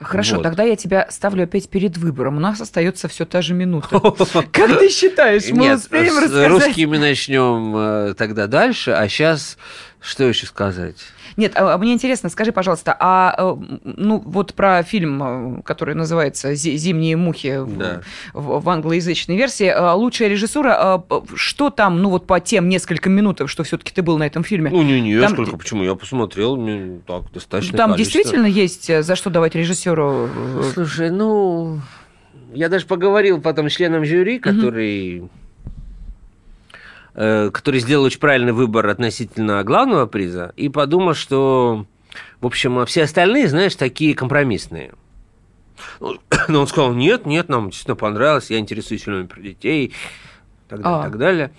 хорошо, 0.00 0.36
вот. 0.36 0.42
тогда 0.42 0.64
я 0.64 0.74
тебя 0.76 1.06
ставлю 1.10 1.44
опять 1.44 1.68
перед 1.68 1.96
выбором. 1.98 2.38
У 2.38 2.40
нас 2.40 2.60
остается 2.60 3.06
все 3.06 3.24
та 3.24 3.40
же 3.42 3.54
минута. 3.54 4.00
Как 4.52 4.78
ты 4.78 4.88
считаешь, 4.88 5.44
мы 5.50 5.58
Нет, 5.64 5.78
успеем 5.78 6.14
с 6.14 6.22
рассказать? 6.22 6.48
русскими 6.48 6.96
начнем 6.96 7.76
э, 7.76 8.14
тогда 8.14 8.46
дальше, 8.46 8.92
а 8.92 9.06
сейчас 9.08 9.58
что 10.00 10.24
еще 10.24 10.46
сказать? 10.46 10.96
Нет, 11.36 11.52
а 11.56 11.76
мне 11.78 11.92
интересно, 11.92 12.28
скажи, 12.28 12.52
пожалуйста, 12.52 12.96
а 12.98 13.34
э, 13.38 13.56
ну 13.84 14.18
вот 14.18 14.54
про 14.54 14.82
фильм, 14.82 15.58
э, 15.58 15.62
который 15.62 15.94
называется 15.94 16.54
«Зи- 16.54 16.76
«Зимние 16.76 17.16
мухи» 17.16 17.58
в- 17.60 17.76
Да. 17.78 18.00
в, 18.32 18.60
в 18.60 18.68
англоязычной 18.68 19.36
версии, 19.36 19.66
э, 19.66 19.92
лучшая 19.92 20.28
режиссура, 20.28 21.02
что 21.34 21.70
там, 21.70 22.02
ну 22.02 22.10
вот 22.10 22.26
по 22.26 22.40
тем 22.40 22.68
нескольким 22.68 23.12
минутам, 23.12 23.46
что 23.46 23.62
все-таки 23.62 23.92
ты 23.92 24.02
был 24.02 24.18
на 24.18 24.24
этом 24.26 24.42
фильме? 24.42 24.70
Ну, 24.70 24.82
не, 24.82 25.00
не, 25.00 25.20
Там- 25.20 25.32
сколько, 25.32 25.56
почему? 25.56 25.84
Я 25.84 25.94
посмотрел, 25.94 26.56
мне 26.56 27.00
так, 27.06 27.30
достаточно 27.32 27.76
Там 27.78 27.92
количество. 27.92 28.18
действительно 28.18 28.46
есть 28.46 29.04
за 29.04 29.16
что 29.16 29.30
давать 29.30 29.54
режиссеру. 29.54 30.28
Слушай, 30.74 31.10
ну, 31.10 31.80
я 32.52 32.68
даже 32.68 32.86
поговорил 32.86 33.40
потом 33.40 33.68
с 33.70 33.72
членом 33.74 34.04
жюри, 34.04 34.38
который, 34.40 35.18
э, 35.18 35.22
который 37.20 37.80
сделал 37.80 38.04
очень 38.04 38.18
правильный 38.18 38.52
выбор 38.52 38.86
относительно 38.86 39.62
главного 39.62 40.06
приза, 40.06 40.52
и 40.56 40.68
подумал, 40.70 41.14
что, 41.14 41.84
в 42.40 42.46
общем, 42.46 42.78
а 42.78 42.86
все 42.86 43.02
остальные, 43.02 43.48
знаешь, 43.48 43.74
такие 43.74 44.14
компромиссные. 44.14 44.92
Ну, 46.00 46.18
Но 46.48 46.60
он 46.60 46.66
сказал, 46.66 46.94
нет, 46.94 47.26
нет, 47.26 47.48
нам 47.48 47.66
действительно 47.66 47.96
понравилось, 47.96 48.50
я 48.50 48.58
интересуюсь 48.58 49.02
фильмами 49.02 49.26
про 49.26 49.40
детей, 49.40 49.86
и 49.86 49.92
так 50.68 50.80
далее, 50.80 51.00
А. 51.00 51.02
так 51.02 51.18
далее. 51.18 51.50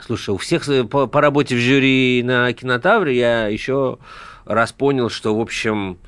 Слушай, 0.00 0.30
у 0.30 0.38
всех 0.38 0.66
э, 0.68 0.84
по, 0.84 1.06
по 1.06 1.20
работе 1.20 1.54
в 1.54 1.58
жюри 1.58 2.22
на 2.24 2.50
кинотавре 2.54 3.16
я 3.16 3.46
еще 3.48 3.98
раз 4.46 4.72
понял, 4.72 5.10
что, 5.10 5.36
в 5.36 5.40
общем, 5.40 5.98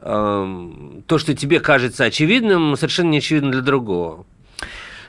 эм, 0.00 1.02
то, 1.06 1.18
что 1.18 1.34
тебе 1.34 1.58
кажется 1.58 2.04
очевидным, 2.04 2.76
совершенно 2.76 3.10
не 3.10 3.18
очевидно 3.18 3.50
для 3.50 3.62
другого. 3.62 4.26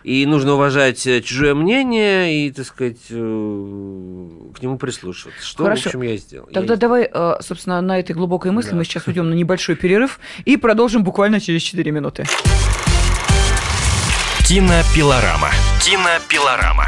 И 0.03 0.25
нужно 0.25 0.53
уважать 0.53 1.05
э, 1.05 1.21
чужое 1.21 1.53
мнение 1.53 2.45
и, 2.47 2.51
так 2.51 2.65
сказать, 2.65 2.97
э, 3.09 3.13
к 3.13 4.61
нему 4.61 4.77
прислушиваться. 4.77 5.43
Что, 5.45 5.63
Хорошо. 5.63 5.83
в 5.83 5.85
общем, 5.87 6.01
я 6.01 6.17
сделал. 6.17 6.47
Я 6.49 6.53
Тогда 6.55 6.73
и- 6.73 6.77
давай, 6.77 7.09
э, 7.13 7.33
собственно, 7.41 7.81
на 7.81 7.99
этой 7.99 8.13
глубокой 8.15 8.51
мысли 8.51 8.71
Да. 8.71 8.75
мы 8.77 8.83
сейчас 8.83 9.07
уйдем 9.07 9.29
на 9.29 9.33
небольшой 9.33 9.75
перерыв 9.75 10.19
и 10.45 10.57
продолжим 10.57 11.03
буквально 11.03 11.39
через 11.39 11.61
4 11.61 11.91
минуты. 11.91 12.25
Кинопилорама. 14.47 15.49
Кинопилорама. 15.81 16.87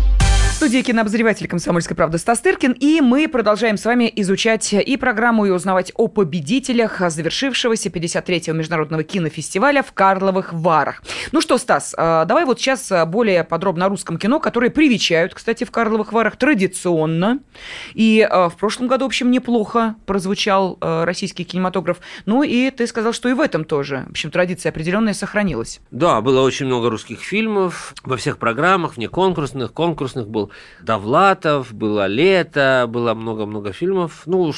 Студии 0.61 0.83
кинообозреватель 0.83 1.47
«Комсомольской 1.47 1.97
правды» 1.97 2.19
Стас 2.19 2.39
Тыркин, 2.39 2.73
и 2.73 3.01
мы 3.01 3.27
продолжаем 3.27 3.77
с 3.77 3.85
вами 3.85 4.13
изучать 4.17 4.73
и 4.73 4.95
программу, 4.95 5.47
и 5.47 5.49
узнавать 5.49 5.91
о 5.95 6.07
победителях 6.07 7.01
завершившегося 7.09 7.89
53-го 7.89 8.53
международного 8.53 9.03
кинофестиваля 9.03 9.81
в 9.81 9.91
Карловых 9.91 10.53
Варах. 10.53 11.01
Ну 11.31 11.41
что, 11.41 11.57
Стас, 11.57 11.95
а, 11.97 12.25
давай 12.25 12.45
вот 12.45 12.59
сейчас 12.59 12.91
более 13.07 13.43
подробно 13.43 13.87
о 13.87 13.89
русском 13.89 14.19
кино, 14.19 14.39
которое 14.39 14.69
привечают, 14.69 15.33
кстати, 15.33 15.63
в 15.63 15.71
Карловых 15.71 16.13
Варах 16.13 16.35
традиционно. 16.35 17.39
И 17.95 18.21
а, 18.21 18.47
в 18.49 18.55
прошлом 18.55 18.87
году, 18.87 19.05
в 19.05 19.07
общем, 19.07 19.31
неплохо 19.31 19.95
прозвучал 20.05 20.77
а, 20.79 21.05
российский 21.05 21.43
кинематограф. 21.43 21.97
Ну 22.27 22.43
и 22.43 22.69
ты 22.69 22.85
сказал, 22.85 23.13
что 23.13 23.29
и 23.29 23.33
в 23.33 23.39
этом 23.39 23.65
тоже, 23.65 24.05
в 24.09 24.11
общем, 24.11 24.29
традиция 24.29 24.69
определенная 24.69 25.15
сохранилась. 25.15 25.81
Да, 25.89 26.21
было 26.21 26.41
очень 26.41 26.67
много 26.67 26.91
русских 26.91 27.21
фильмов 27.21 27.95
во 28.03 28.15
всех 28.15 28.37
программах, 28.37 28.97
вне 28.97 29.09
конкурсных, 29.09 29.73
конкурсных 29.73 30.27
был 30.27 30.50
Довлатов, 30.81 31.73
было 31.73 32.07
Лето, 32.07 32.85
было 32.89 33.13
много-много 33.13 33.71
фильмов. 33.71 34.23
Ну, 34.25 34.53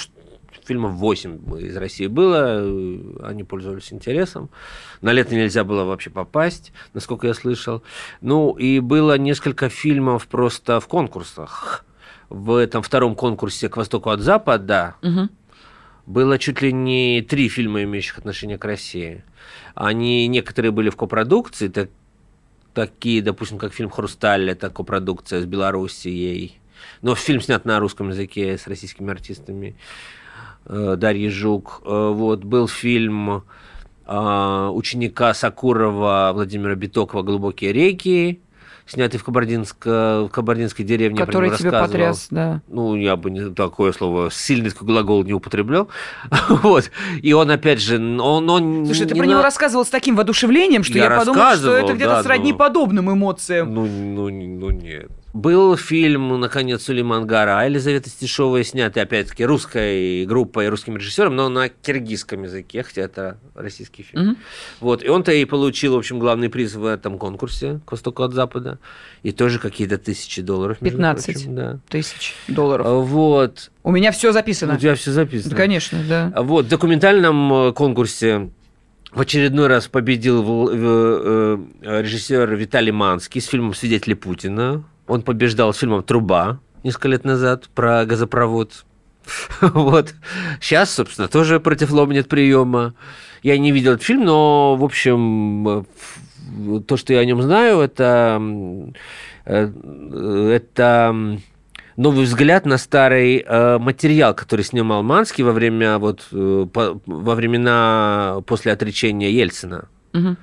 фильмов 0.66 0.94
8 0.94 1.60
из 1.60 1.76
России 1.78 2.08
было, 2.08 2.60
э, 2.62 3.00
они 3.24 3.44
пользовались 3.44 3.92
интересом. 3.92 4.50
На 5.02 5.12
Лето 5.12 5.36
нельзя 5.36 5.64
было 5.64 5.84
вообще 5.84 6.10
попасть, 6.10 6.72
насколько 6.94 7.28
я 7.28 7.34
слышал. 7.34 7.84
Ну, 8.22 8.52
и 8.54 8.80
было 8.80 9.18
несколько 9.18 9.70
фильмов 9.70 10.28
просто 10.28 10.80
в 10.80 10.88
конкурсах. 10.88 11.86
В 12.30 12.56
этом 12.56 12.82
втором 12.82 13.16
конкурсе 13.16 13.70
«К 13.70 13.78
востоку 13.78 14.10
от 14.10 14.22
запада» 14.22 14.96
Мгм. 15.02 15.30
было 16.06 16.40
чуть 16.40 16.62
ли 16.62 16.72
не 16.74 17.22
три 17.22 17.48
фильма, 17.50 17.84
имеющих 17.84 18.18
отношение 18.18 18.58
к 18.58 18.66
России. 18.66 19.24
Они 19.76 20.28
некоторые 20.28 20.72
были 20.72 20.90
в 20.90 20.96
копродукции, 20.96 21.68
так- 21.68 21.90
такие, 22.74 23.22
допустим, 23.22 23.58
как 23.58 23.74
фильм 23.74 23.90
«Хрусталь», 23.90 24.50
это 24.50 24.70
копродукция 24.70 25.42
с 25.42 25.46
Белоруссией. 25.46 26.60
Но 27.02 27.16
фильм 27.16 27.42
снят 27.42 27.66
на 27.66 27.80
русском 27.80 28.10
языке 28.10 28.58
с 28.58 28.68
российскими 28.68 29.12
артистами. 29.12 29.76
Э, 30.66 30.96
Дарья 30.98 31.30
Жук. 31.30 31.82
Э, 31.86 32.12
Вот, 32.14 32.44
был 32.44 32.68
фильм 32.68 33.44
э, 34.06 34.70
ученика 34.74 35.34
Сакурова 35.34 36.32
Владимира 36.34 36.76
Битокова 36.76 37.24
«Глубокие 37.24 37.74
реки», 37.74 38.42
снятый 38.86 39.20
в, 39.20 39.24
Кабардинско, 39.24 40.26
в 40.26 40.30
кабардинской 40.30 40.86
деревне. 40.86 41.18
Который 41.18 41.48
него 41.48 41.58
тебе 41.58 41.72
потряс, 41.72 42.28
да. 42.30 42.62
Ну, 42.68 42.96
я 42.96 43.16
бы 43.16 43.32
не, 43.32 43.50
такое 43.50 43.92
слово, 43.92 44.30
сильный 44.32 44.72
глагол 44.80 45.24
не 45.24 45.34
употреблял. 45.34 45.90
вот. 46.50 46.92
И 47.22 47.34
он, 47.34 47.52
опять 47.52 47.82
же, 47.82 47.98
он... 47.98 48.50
он 48.50 48.86
Слушай, 48.86 49.08
ты 49.08 49.16
про 49.16 49.26
него 49.26 49.38
на- 49.38 49.44
рассказывал 49.44 49.86
с 49.86 49.90
таким 49.90 50.16
воодушевлением, 50.16 50.84
что 50.84 50.98
я, 50.98 51.06
Я 51.06 51.18
подумала, 51.18 51.56
что 51.56 51.76
это 51.76 51.94
где-то 51.94 52.12
да, 52.12 52.24
сродни 52.24 52.52
но- 52.52 52.58
подобным 52.58 53.12
эмоциям. 53.12 53.74
Ну, 53.74 53.86
ну, 53.86 54.30
ну, 54.30 54.70
нет. 54.72 55.12
Был 55.34 55.76
фильм, 55.78 56.28
ну, 56.28 56.38
наконец, 56.38 56.84
Сулейман 56.84 57.26
Гара, 57.26 57.66
Елизавета 57.66 58.08
Стешовая, 58.08 58.64
снятый, 58.64 59.02
опять-таки, 59.02 59.44
русской 59.44 60.26
группой, 60.28 60.70
русским 60.70 60.96
режиссером, 60.96 61.36
но 61.36 61.50
на 61.50 61.70
киргизском 61.70 62.44
языке, 62.44 62.84
хотя 62.84 63.02
это 63.02 63.40
российский 63.56 64.04
фильм. 64.04 64.24
Мгм. 64.24 64.38
Вот, 64.80 65.04
и 65.04 65.10
он-то 65.10 65.32
и 65.32 65.44
получил, 65.46 65.96
в 65.96 65.98
общем, 65.98 66.20
главный 66.20 66.50
приз 66.50 66.76
в 66.76 66.86
этом 66.86 67.18
конкурсе 67.18 67.80
«К 67.84 67.94
востоку 67.94 68.22
от 68.22 68.34
запада». 68.34 68.78
И 69.24 69.32
тоже 69.32 69.58
какие-то 69.58 69.98
тысячи 69.98 70.40
долларов, 70.44 70.80
между 70.82 70.98
15. 71.00 71.34
прочим, 71.34 71.56
да. 71.56 71.80
Тысяч 71.90 72.36
долларов. 72.48 72.86
А, 72.86 72.94
Вот. 73.00 73.72
У 73.82 73.90
меня 73.90 74.12
все 74.12 74.34
записано. 74.34 74.76
У 74.76 74.78
тебя 74.78 74.94
все 74.94 75.12
записано. 75.12 75.50
Да, 75.50 75.58
конечно, 75.58 76.00
да. 76.08 76.32
А 76.36 76.44
Вот, 76.44 76.66
в 76.66 76.70
документальном 76.70 77.52
э, 77.70 77.74
конкурсе 77.74 78.52
в 79.12 79.20
очередной 79.20 79.66
раз 79.66 79.88
победил 79.88 80.44
в- 80.44 80.70
э, 80.72 81.58
режиссер 82.02 82.56
Виталий 82.56 82.92
Манский 82.92 83.42
с 83.42 83.48
фильмом 83.48 83.74
«Свидетели 83.74 84.14
Путина». 84.14 84.84
Он 85.08 85.22
побеждал 85.22 85.74
с 85.74 85.78
фильмом 85.78 86.04
«Труба» 86.04 86.60
несколько 86.84 87.08
лет 87.08 87.24
назад 87.24 87.70
про 87.74 88.06
газопровод. 88.06 88.86
Вот. 89.62 90.14
Сейчас, 90.60 90.94
собственно, 90.94 91.28
тоже 91.28 91.60
против 91.60 91.92
лома 91.92 92.14
нет 92.14 92.28
приема. 92.28 92.94
Я 93.42 93.58
не 93.58 93.72
видел 93.72 93.94
этот 93.94 94.06
фильм, 94.06 94.26
но, 94.26 94.76
в 94.76 94.84
общем, 94.84 95.86
то, 96.88 96.98
что 96.98 97.14
я 97.14 97.20
о 97.20 97.26
нем 97.26 97.42
знаю, 97.42 97.80
это, 97.80 98.42
э, 99.46 100.52
это 100.56 101.40
новый 101.96 102.26
взгляд 102.26 102.66
на 102.66 102.78
старый 102.78 103.44
э, 103.46 103.78
материал, 103.80 104.34
который 104.34 104.64
снимал 104.64 105.04
Манский 105.04 105.44
во 105.44 105.52
время 105.52 106.00
вот 106.00 106.28
э, 106.32 106.66
во 106.74 107.36
времена 107.36 108.42
после 108.46 108.72
отречения 108.72 109.32
Ельцина. 109.32 109.88
Мгм. 110.14 110.38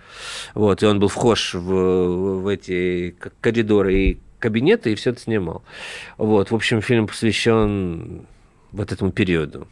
Вот, 0.55 0.83
и 0.83 0.87
он 0.87 0.99
был 0.99 1.09
вхож 1.09 1.55
в, 1.55 2.41
в 2.41 2.47
эти 2.49 3.15
коридоры 3.41 3.95
и 3.95 4.21
кабинеты, 4.41 4.93
и 4.93 4.95
все 4.95 5.11
это 5.11 5.21
снимал. 5.21 5.63
Вот, 6.19 6.51
в 6.51 6.55
общем, 6.55 6.83
фильм 6.83 7.07
посвящен 7.07 8.27
вот 8.73 8.93
этому 8.93 9.13
периоду. 9.13 9.69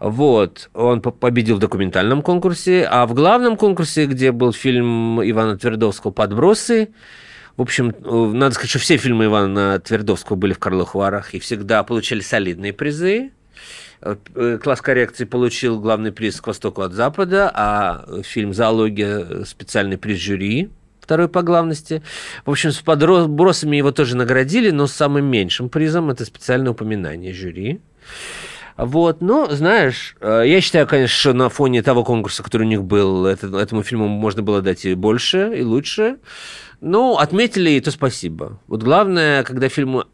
Вот, 0.00 0.70
он 0.74 1.00
по- 1.00 1.10
победил 1.10 1.56
в 1.56 1.60
документальном 1.60 2.22
конкурсе, 2.22 2.84
а 2.84 3.06
в 3.06 3.14
главном 3.14 3.56
конкурсе, 3.56 4.06
где 4.06 4.32
был 4.32 4.52
фильм 4.52 5.20
Ивана 5.22 5.56
Твердовского 5.56 6.10
«Подбросы», 6.10 6.88
в 7.58 7.62
общем, 7.62 7.90
э, 7.90 8.30
надо 8.34 8.54
сказать, 8.54 8.70
что 8.70 8.78
все 8.78 8.96
фильмы 8.98 9.24
Ивана 9.24 9.80
Твердовского 9.80 10.36
были 10.36 10.52
в 10.52 10.60
Карловых 10.60 10.94
Варах 10.94 11.34
и 11.34 11.40
всегда 11.40 11.82
получали 11.82 12.20
солидные 12.20 12.72
призы. 12.72 13.32
Э, 14.00 14.14
э, 14.36 14.58
Класс 14.62 14.80
коррекции 14.80 15.24
получил 15.24 15.80
главный 15.80 16.12
приз 16.12 16.40
«К 16.40 16.46
востоку 16.46 16.82
от 16.82 16.92
запада», 16.92 17.50
а 17.52 18.22
фильм 18.22 18.54
«Зоология» 18.54 19.44
специальный 19.44 19.98
приз 19.98 20.20
жюри, 20.20 20.70
второй 21.08 21.28
по 21.28 21.40
главности. 21.40 22.02
В 22.44 22.50
общем, 22.50 22.70
с 22.70 22.82
подбросами 22.82 23.78
его 23.78 23.92
тоже 23.92 24.14
наградили, 24.14 24.70
но 24.70 24.86
с 24.86 24.92
самым 24.92 25.24
меньшим 25.24 25.70
призом 25.70 26.10
это 26.10 26.26
специальное 26.26 26.72
упоминание 26.72 27.32
жюри. 27.32 27.80
Вот, 28.76 29.22
но, 29.22 29.46
знаешь, 29.46 30.16
э, 30.20 30.42
я 30.46 30.60
считаю, 30.60 30.86
конечно, 30.86 31.16
что 31.16 31.32
на 31.32 31.48
фоне 31.48 31.82
того 31.82 32.04
конкурса, 32.04 32.42
который 32.42 32.64
у 32.64 32.68
них 32.68 32.82
был, 32.84 33.24
это- 33.24 33.46
этому 33.58 33.82
фильму 33.82 34.06
можно 34.06 34.42
было 34.42 34.60
дать 34.60 34.84
и 34.84 34.92
больше, 34.92 35.54
и 35.56 35.62
лучше. 35.62 36.18
Ну, 36.82 37.16
отметили, 37.16 37.70
и 37.70 37.80
то 37.80 37.90
спасибо. 37.90 38.60
Вот 38.66 38.82
главное, 38.82 39.44
когда 39.44 39.70
фильмы 39.70 40.04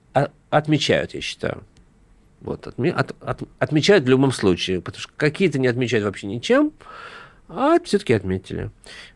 отмечают, 0.51 1.13
я 1.15 1.21
считаю. 1.21 1.65
Вот, 2.41 2.69
отме- 2.69 2.93
от- 2.93 3.17
от- 3.21 3.43
отмечают 3.59 4.05
в 4.05 4.09
любом 4.09 4.31
случае, 4.31 4.81
потому 4.81 5.01
что 5.03 5.13
какие-то 5.17 5.59
не 5.59 5.67
отмечают 5.67 6.05
вообще 6.05 6.29
ничем, 6.29 6.71
а 7.49 7.79
все-таки 7.85 8.13
отметили. 8.15 8.71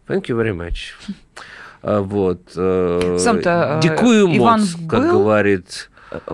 Thank 0.08 0.24
you 0.26 0.36
very 0.36 0.54
much. 0.54 0.92
А, 1.82 2.00
Вот. 2.00 2.40
э, 2.56 3.16
Сам-то, 3.18 3.78
э, 3.78 3.82
Дикую 3.82 4.36
Иван 4.36 4.60
моц, 4.60 4.70
как 4.88 5.00
был? 5.02 5.18
говорит 5.20 5.90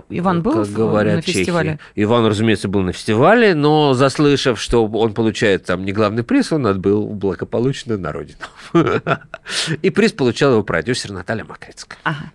Иван 0.08 0.42
был 0.42 0.52
как 0.52 0.68
говорят 0.68 1.16
на 1.16 1.22
фестивале? 1.22 1.70
чехи. 1.72 1.80
Иван, 1.96 2.26
разумеется, 2.26 2.68
был 2.68 2.82
на 2.82 2.92
фестивале, 2.92 3.54
но 3.54 3.94
заслышав, 3.94 4.60
что 4.60 4.86
он 4.86 5.14
получает 5.14 5.64
там 5.64 5.84
не 5.84 5.92
главный 5.92 6.22
приз, 6.22 6.52
он 6.52 6.66
отбыл 6.66 7.08
благополучно 7.08 7.96
на 7.96 8.12
родину. 8.12 8.38
И 9.82 9.90
приз 9.90 10.12
получал 10.12 10.52
его 10.52 10.62
продюсер 10.62 11.10
Наталья 11.12 11.44
Макрицкая. 11.44 11.98
Ага. 12.04 12.32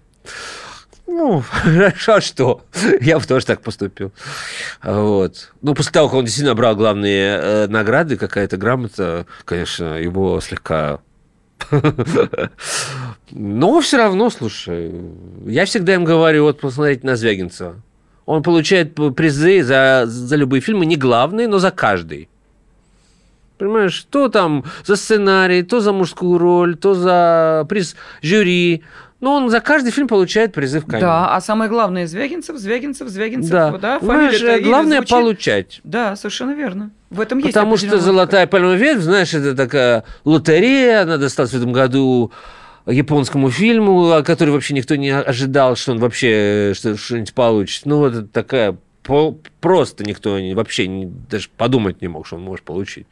Ну, 1.08 1.44
хорошо, 1.50 2.16
а 2.16 2.22
что? 2.22 2.62
Я 3.02 3.18
бы 3.18 3.26
тоже 3.26 3.46
так 3.46 3.62
поступил. 3.62 4.12
Вот. 4.84 5.52
Ну, 5.62 5.74
после 5.74 5.92
того, 5.92 6.08
как 6.08 6.18
он 6.20 6.26
действительно 6.26 6.54
брал 6.56 6.76
главные 6.76 7.40
э, 7.42 7.68
награды, 7.68 8.16
какая-то 8.16 8.58
грамота, 8.58 9.26
конечно, 9.46 9.96
его 10.00 10.40
слегка... 10.40 11.00
Но 13.32 13.80
все 13.82 13.98
равно, 13.98 14.30
слушай, 14.30 14.94
я 15.46 15.66
всегда 15.66 15.94
им 15.94 16.04
говорю, 16.04 16.44
вот 16.44 16.60
посмотрите 16.60 17.06
на 17.06 17.16
Звягинцева. 17.16 17.76
Он 18.26 18.44
получает 18.44 18.96
призы 19.16 19.64
за, 19.64 20.04
за 20.06 20.36
любые 20.36 20.62
фильмы, 20.62 20.86
не 20.86 20.96
главные, 20.96 21.48
но 21.48 21.60
за 21.60 21.72
каждый. 21.72 22.30
Понимаешь, 23.58 24.06
то 24.10 24.30
там 24.30 24.64
за 24.86 24.96
сценарий, 24.96 25.64
то 25.64 25.82
за 25.82 25.92
мужскую 25.92 26.38
роль, 26.38 26.78
то 26.78 26.94
за 26.94 27.66
приз 27.68 27.96
жюри. 28.22 28.84
Но 29.22 29.36
он 29.36 29.50
за 29.50 29.60
каждый 29.60 29.92
фильм 29.92 30.08
получает 30.08 30.54
призы 30.54 30.80
в 30.80 30.86
Канне. 30.86 31.02
Да, 31.02 31.36
а 31.36 31.42
самое 31.42 31.70
главное, 31.70 32.08
Звягинцев, 32.08 32.58
Звягинцев, 32.58 33.10
Звягинцев, 33.10 33.52
Да. 33.52 33.78
да, 33.78 33.98
имя 33.98 34.62
главное 34.62 34.98
звучит. 34.98 35.10
получать. 35.10 35.82
Да, 35.84 36.16
совершенно 36.16 36.52
верно. 36.52 36.92
В 37.10 37.20
этом 37.20 37.40
есть 37.40 37.50
Потому 37.54 37.76
что 37.76 38.00
«Золотая 38.00 38.48
пальмовая 38.48 38.78
ветвь», 38.78 39.02
знаешь, 39.02 39.34
это 39.34 39.56
такая 39.56 40.06
лотерея, 40.24 41.02
она 41.02 41.18
досталась 41.18 41.52
в 41.52 41.58
этом 41.58 41.74
году 41.74 42.32
японскому 42.86 43.50
фильму, 43.52 44.24
который 44.24 44.52
вообще 44.52 44.74
никто 44.74 44.96
не 44.96 45.10
ожидал, 45.10 45.76
что 45.76 45.92
он 45.92 46.00
вообще 46.00 46.72
что- 46.76 46.96
что-нибудь 46.98 47.34
получит. 47.34 47.86
Ну, 47.86 47.98
вот 47.98 48.14
это 48.14 48.28
такая... 48.28 48.78
Просто 49.60 50.04
никто 50.04 50.38
вообще 50.54 50.88
не- 50.88 51.08
даже 51.08 51.50
подумать 51.58 52.00
не 52.02 52.08
мог, 52.08 52.28
что 52.28 52.36
он 52.36 52.44
может 52.44 52.64
получить. 52.64 53.08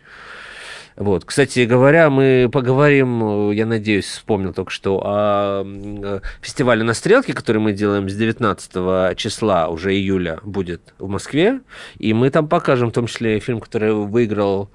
Вот. 0.98 1.26
Кстати 1.26 1.60
говоря, 1.60 2.10
мы 2.10 2.50
поговорим, 2.52 3.52
э, 3.52 3.56
я 3.56 3.68
надеюсь, 3.68 4.06
вспомнил 4.06 4.52
только 4.52 4.72
что, 4.72 5.00
о 5.06 5.64
э, 5.64 6.20
фестивале 6.42 6.84
«На 6.84 6.96
стрелке», 6.96 7.34
который 7.34 7.60
мы 7.60 7.72
делаем 7.72 8.10
с 8.10 8.16
19 8.16 9.16
числа, 9.16 9.68
уже 9.68 9.94
июля, 9.94 10.40
будет 10.44 10.96
в 10.98 11.08
Москве. 11.08 11.62
И 12.00 12.14
мы 12.14 12.32
там 12.32 12.48
покажем 12.48 12.90
в 12.90 12.94
том 12.94 13.06
числе 13.06 13.40
фильм, 13.40 13.60
который 13.60 13.94
выиграл 13.94 14.72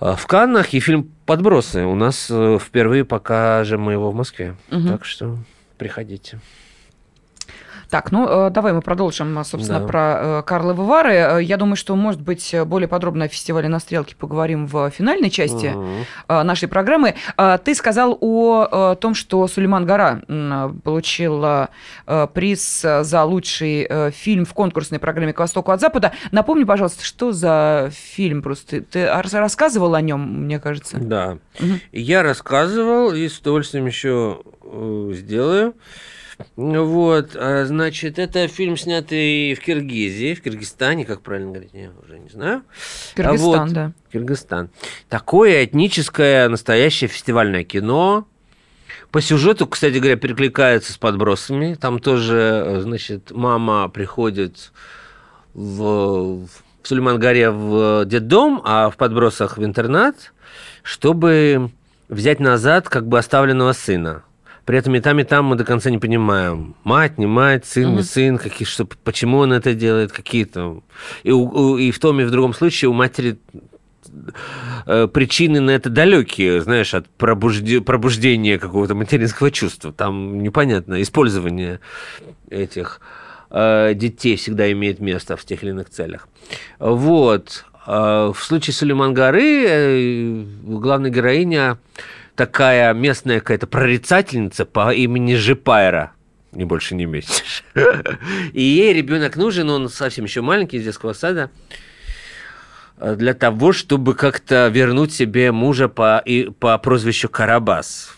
э, 0.00 0.14
в 0.16 0.26
Каннах, 0.26 0.74
и 0.74 0.80
фильм 0.80 1.12
«Подбросы». 1.26 1.84
У 1.84 1.94
нас 1.94 2.24
впервые 2.24 3.04
покажем 3.04 3.82
мы 3.82 3.92
его 3.92 4.10
в 4.10 4.16
Москве. 4.16 4.56
Мгм. 4.68 4.88
Так 4.88 5.04
что 5.04 5.38
приходите. 5.76 6.40
Так, 7.90 8.12
ну 8.12 8.28
э, 8.28 8.50
давай 8.50 8.74
мы 8.74 8.82
продолжим, 8.82 9.38
а, 9.38 9.44
собственно, 9.44 9.80
Да. 9.80 9.86
про 9.86 10.18
э, 10.20 10.42
Карловы 10.46 10.84
Вары. 10.84 11.14
Э, 11.14 11.42
Я 11.42 11.56
думаю, 11.56 11.76
что, 11.76 11.96
может 11.96 12.20
быть, 12.20 12.52
э, 12.52 12.64
более 12.66 12.86
подробно 12.86 13.24
о 13.24 13.28
фестивале 13.28 13.68
на 13.68 13.80
стрелке 13.80 14.14
поговорим 14.14 14.66
в 14.66 14.90
финальной 14.90 15.30
части 15.30 15.74
э, 16.28 16.42
нашей 16.42 16.68
программы. 16.68 17.14
Ты 17.64 17.74
сказал 17.74 18.18
о 18.20 18.92
э, 18.92 18.96
том, 19.00 19.14
что 19.14 19.46
Сулейман 19.48 19.86
Гора 19.86 20.20
получил 20.84 21.42
э, 21.44 21.68
э, 22.06 22.26
приз 22.34 22.84
э, 22.84 23.04
за 23.04 23.24
лучший 23.24 23.86
э, 23.88 24.10
фильм 24.10 24.44
в 24.44 24.52
конкурсной 24.52 24.98
программе 24.98 25.32
«К 25.32 25.38
востоку 25.38 25.70
от 25.72 25.80
запада». 25.80 26.12
Напомни, 26.30 26.64
пожалуйста, 26.64 27.02
что 27.04 27.32
за 27.32 27.90
фильм 27.92 28.42
просто? 28.42 28.66
Ты, 28.68 28.80
ты 28.82 29.06
рас- 29.06 29.32
рассказывал 29.32 29.94
о 29.94 30.00
нем, 30.02 30.44
мне 30.44 30.58
кажется. 30.60 30.98
Да. 31.00 31.38
Мгм. 31.58 31.80
Я 31.92 32.22
рассказывал 32.22 33.12
и 33.14 33.26
с 33.28 33.38
удовольствием 33.38 33.86
еще 33.86 34.42
э, 34.62 35.10
сделаю. 35.14 35.74
Вот, 36.56 37.34
а, 37.34 37.64
значит, 37.66 38.18
это 38.18 38.46
фильм, 38.46 38.76
снятый 38.76 39.54
в 39.54 39.60
Киргизии, 39.60 40.34
в 40.34 40.42
Киргизстане, 40.42 41.04
как 41.04 41.20
правильно 41.22 41.50
говорить, 41.50 41.70
я 41.72 41.90
уже 42.02 42.18
не 42.18 42.28
знаю. 42.28 42.62
Кыргызстан, 43.14 43.54
А 43.54 43.64
вот, 43.64 43.72
да. 43.72 43.92
Киргизстан. 44.12 44.70
Такое 45.08 45.64
этническое, 45.64 46.48
настоящее 46.48 47.08
фестивальное 47.08 47.64
кино. 47.64 48.26
По 49.10 49.20
сюжету, 49.20 49.66
кстати 49.66 49.98
говоря, 49.98 50.16
перекликается 50.16 50.92
с 50.92 50.98
подбросами. 50.98 51.74
Там 51.74 51.98
тоже, 51.98 52.80
значит, 52.82 53.30
мама 53.30 53.88
приходит 53.88 54.72
в, 55.54 56.46
в 56.46 56.48
Сулейман-горе 56.82 57.50
в 57.50 58.04
детдом, 58.04 58.62
а 58.64 58.90
в 58.90 58.96
подбросах 58.96 59.58
в 59.58 59.64
интернат, 59.64 60.32
чтобы 60.82 61.70
взять 62.08 62.38
назад 62.38 62.88
как 62.88 63.08
бы 63.08 63.18
оставленного 63.18 63.72
сына. 63.72 64.22
При 64.68 64.76
этом 64.76 64.94
и 64.96 65.00
там, 65.00 65.18
и 65.18 65.24
там 65.24 65.46
мы 65.46 65.56
до 65.56 65.64
конца 65.64 65.88
не 65.88 65.96
понимаем. 65.96 66.74
Мать, 66.84 67.16
не 67.16 67.24
мать, 67.24 67.64
сын, 67.64 67.96
не 67.96 68.02
сын, 68.02 68.36
какие, 68.36 68.66
что, 68.68 68.84
почему 68.84 69.38
он 69.38 69.54
это 69.54 69.72
делает, 69.72 70.12
какие 70.12 70.44
то 70.44 70.82
И, 71.22 71.32
у- 71.32 71.78
и 71.78 71.90
в 71.90 71.98
том, 71.98 72.20
и 72.20 72.24
в 72.24 72.30
другом 72.30 72.52
случае 72.52 72.90
у 72.90 72.92
матери 72.92 73.38
э, 74.84 75.08
причины 75.10 75.60
на 75.60 75.70
это 75.70 75.88
далекие, 75.88 76.60
знаешь, 76.60 76.92
от 76.92 77.06
пробужде- 77.18 77.80
пробуждения 77.80 78.58
какого-то 78.58 78.94
материнского 78.94 79.50
чувства. 79.50 79.90
Там 79.90 80.42
непонятно, 80.42 81.00
использование 81.00 81.80
этих 82.50 83.00
э, 83.50 83.94
детей 83.94 84.36
всегда 84.36 84.70
имеет 84.70 85.00
место 85.00 85.38
в 85.38 85.46
тех 85.46 85.62
или 85.62 85.70
иных 85.70 85.88
целях. 85.88 86.28
Вот. 86.78 87.64
А 87.86 88.32
В 88.34 88.44
случае 88.44 88.74
Сулейман 88.74 89.14
горы 89.14 89.64
э, 89.66 90.44
главная 90.62 91.10
героиня 91.10 91.78
такая 92.38 92.94
местная 92.94 93.40
какая-то 93.40 93.66
прорицательница 93.66 94.64
по 94.64 94.94
имени 94.94 95.34
Жипайра. 95.34 96.12
Не 96.52 96.64
больше, 96.64 96.94
не 96.94 97.04
меньше. 97.04 97.42
И 98.52 98.62
ей 98.62 98.94
ребенок 98.94 99.36
нужен, 99.36 99.68
он 99.68 99.88
совсем 99.88 100.24
еще 100.24 100.40
маленький, 100.40 100.76
из 100.76 100.84
детского 100.84 101.14
сада, 101.14 101.50
э, 102.96 103.16
для 103.16 103.34
того, 103.34 103.72
чтобы 103.72 104.14
как-то 104.14 104.68
вернуть 104.68 105.12
себе 105.12 105.50
мужа 105.50 105.88
по, 105.88 106.22
и, 106.24 106.48
по 106.48 106.78
прозвищу 106.78 107.28
Карабас. 107.28 108.16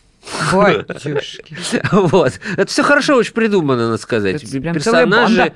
Батюшки. 0.53 1.57
Вот. 1.93 2.40
Это 2.57 2.66
все 2.66 2.83
хорошо 2.83 3.16
очень 3.16 3.33
придумано, 3.33 3.87
надо 3.87 3.99
сказать. 3.99 4.40
Персонажи, 4.51 5.53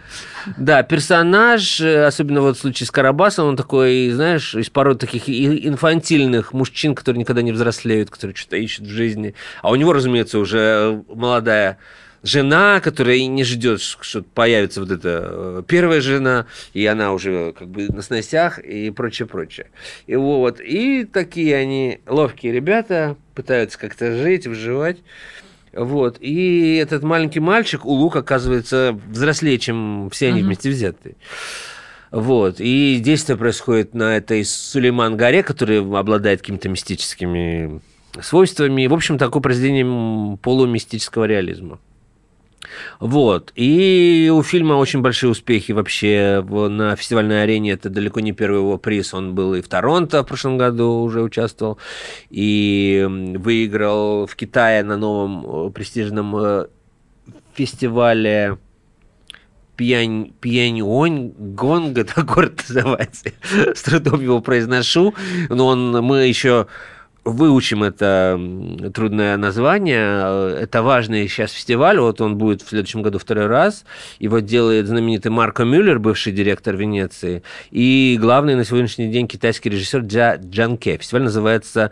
да, 0.57 0.83
персонаж, 0.83 1.81
э, 1.81 2.05
особенно 2.05 2.41
вот 2.41 2.57
в 2.57 2.61
случае 2.61 2.87
с 2.87 2.91
Карабасом, 2.91 3.47
он 3.49 3.57
такой, 3.57 4.11
знаешь, 4.11 4.55
из 4.55 4.71
пород 4.71 4.99
таких 4.99 5.29
инфантильных 5.29 6.53
мужчин, 6.53 6.95
которые 6.95 7.21
никогда 7.21 7.43
не 7.43 7.53
взрослеют, 7.53 8.11
которые 8.11 8.35
что-то 8.35 8.57
ищут 8.57 8.87
в 8.87 8.91
жизни. 8.91 9.35
А 9.63 9.71
у 9.71 9.77
него, 9.77 9.93
разумеется, 9.93 10.39
уже 10.39 10.59
э, 10.59 11.03
молодая 11.15 11.79
жена, 12.25 12.81
которая 12.81 13.17
и 13.17 13.27
не 13.27 13.45
ждет, 13.45 13.81
что 13.81 14.23
появится 14.23 14.81
вот 14.81 14.91
эта 14.91 15.29
э, 15.31 15.63
первая 15.69 16.01
жена, 16.01 16.47
и 16.73 16.85
она 16.87 17.13
уже 17.13 17.53
как 17.53 17.69
бы 17.69 17.87
на 17.89 18.03
сносях 18.03 18.59
и 18.59 18.91
прочее, 18.91 19.29
прочее. 19.29 19.67
И 20.07 20.17
вот, 20.17 20.59
и 20.61 21.05
такие 21.05 21.55
они 21.55 22.01
ловкие 22.09 22.53
ребята, 22.53 23.17
пытаются 23.35 23.79
как-то 23.79 24.17
жить, 24.17 24.47
выживать. 24.47 24.99
Вот. 25.73 26.17
И 26.21 26.77
этот 26.77 27.03
маленький 27.03 27.41
мальчик, 27.41 27.85
Улук, 27.85 28.17
оказывается 28.17 28.99
взрослее, 29.09 29.59
чем 29.59 30.09
все 30.11 30.29
они 30.29 30.39
Мгм. 30.39 30.47
вместе 30.47 30.71
взятые. 30.71 31.17
Вот. 32.11 32.57
И 32.59 33.01
действие 33.05 33.37
происходит 33.37 33.93
на 33.93 34.17
этой 34.17 34.45
Сулейман-горе, 34.45 35.43
которая 35.43 35.81
обладает 35.81 36.41
какими-то 36.41 36.69
мистическими 36.69 37.81
свойствами. 38.23 38.87
В 38.87 38.95
общем, 38.95 39.19
такое 39.19 39.43
произведение 39.43 40.39
полумистического 40.39 41.25
реализма. 41.25 41.81
Вот. 43.01 43.53
И 43.57 44.31
у 44.35 44.43
фильма 44.43 44.75
очень 44.75 45.01
большие 45.01 45.31
успехи 45.31 45.73
вообще 45.73 46.45
на 46.49 46.97
фестивальной 46.97 47.43
арене. 47.43 47.73
Это 47.73 47.91
далеко 47.91 48.21
не 48.21 48.33
первый 48.33 48.59
его 48.59 48.79
приз. 48.79 49.15
Он 49.15 49.35
был 49.35 49.55
и 49.55 49.63
в 49.63 49.69
Торонто 49.69 50.23
в 50.23 50.27
прошлом 50.27 50.59
году 50.59 51.03
уже 51.03 51.23
участвовал. 51.23 51.79
И 52.31 53.07
выиграл 53.09 54.27
в 54.27 54.37
Китае 54.37 54.83
на 54.83 54.97
новом 54.97 55.69
э, 55.69 55.71
престижном 55.71 56.37
э, 56.37 56.67
фестивале 57.55 58.59
Пьянь, 59.77 60.33
Пьяньонь, 60.41 61.33
Гонг, 61.37 61.99
это 61.99 62.23
город 62.25 62.63
называется. 62.69 63.33
С 63.75 63.83
трудом 63.83 64.21
его 64.21 64.41
произношу. 64.41 65.15
Но 65.49 65.67
он, 65.67 65.91
мы 66.05 66.27
еще 66.27 66.67
выучим 67.25 67.83
это 67.83 68.39
трудное 68.95 69.37
название. 69.37 70.59
Это 70.61 70.83
важный 70.83 71.27
сейчас 71.29 71.53
фестиваль. 71.53 71.99
Вот 71.99 72.21
он 72.21 72.37
будет 72.37 72.63
в 72.63 72.69
следующем 72.69 73.03
году 73.03 73.19
второй 73.19 73.47
раз. 73.47 73.85
Его 74.19 74.41
делает 74.41 74.87
знаменитый 74.87 75.31
Марко 75.31 75.65
Мюллер, 75.65 75.99
бывший 75.99 76.33
директор 76.33 76.77
Венеции. 76.77 77.43
И 77.71 78.19
главный 78.21 78.55
на 78.55 78.65
сегодняшний 78.65 79.11
день 79.11 79.27
китайский 79.27 79.71
режиссер 79.71 80.01
Джа 80.01 80.37
Джанке. 80.37 80.99
Фестиваль 80.99 81.25
называется 81.25 81.91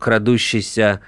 «Крадущийся 0.00 1.00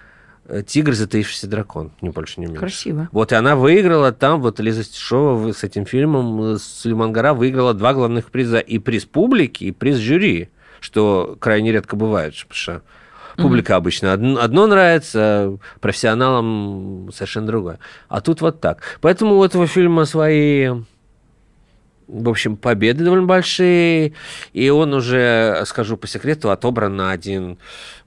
э, 0.46 0.62
тигр, 0.62 0.92
затаившийся 0.92 1.46
дракон». 1.46 1.92
Не 2.02 2.10
больше, 2.10 2.40
не 2.40 2.46
меньше. 2.46 2.60
Красиво. 2.60 3.08
Вот, 3.10 3.32
и 3.32 3.34
она 3.34 3.56
выиграла 3.56 4.12
там, 4.12 4.42
вот 4.42 4.60
Лиза 4.60 4.84
Стешова 4.84 5.52
с 5.52 5.64
этим 5.64 5.86
фильмом, 5.86 6.42
э, 6.42 6.58
Сулейман 6.58 7.12
Гора 7.12 7.32
выиграла 7.32 7.72
два 7.72 7.94
главных 7.94 8.30
приза. 8.30 8.58
И 8.58 8.78
приз 8.78 9.06
публики, 9.06 9.64
и 9.64 9.72
приз 9.72 9.96
жюри, 9.96 10.50
что 10.80 11.36
крайне 11.40 11.72
редко 11.72 11.96
бывает, 11.96 12.34
потому 12.34 12.54
что 12.54 12.82
публика 13.36 13.76
обычно 13.76 14.12
одно, 14.12 14.40
одно 14.40 14.66
нравится, 14.66 15.58
профессионалам 15.80 17.10
совершенно 17.12 17.46
другое. 17.46 17.78
А 18.08 18.20
тут 18.20 18.40
вот 18.40 18.60
так. 18.60 18.98
Поэтому 19.00 19.36
у 19.36 19.44
этого 19.44 19.66
фильма 19.66 20.04
свои 20.04 20.70
в 22.08 22.28
общем, 22.28 22.56
победы 22.56 23.04
довольно 23.04 23.26
большие, 23.26 24.12
и 24.52 24.68
он 24.68 24.94
уже, 24.94 25.62
скажу 25.66 25.96
по 25.96 26.06
секрету, 26.06 26.50
отобран 26.50 26.96
на 26.96 27.10
один 27.10 27.58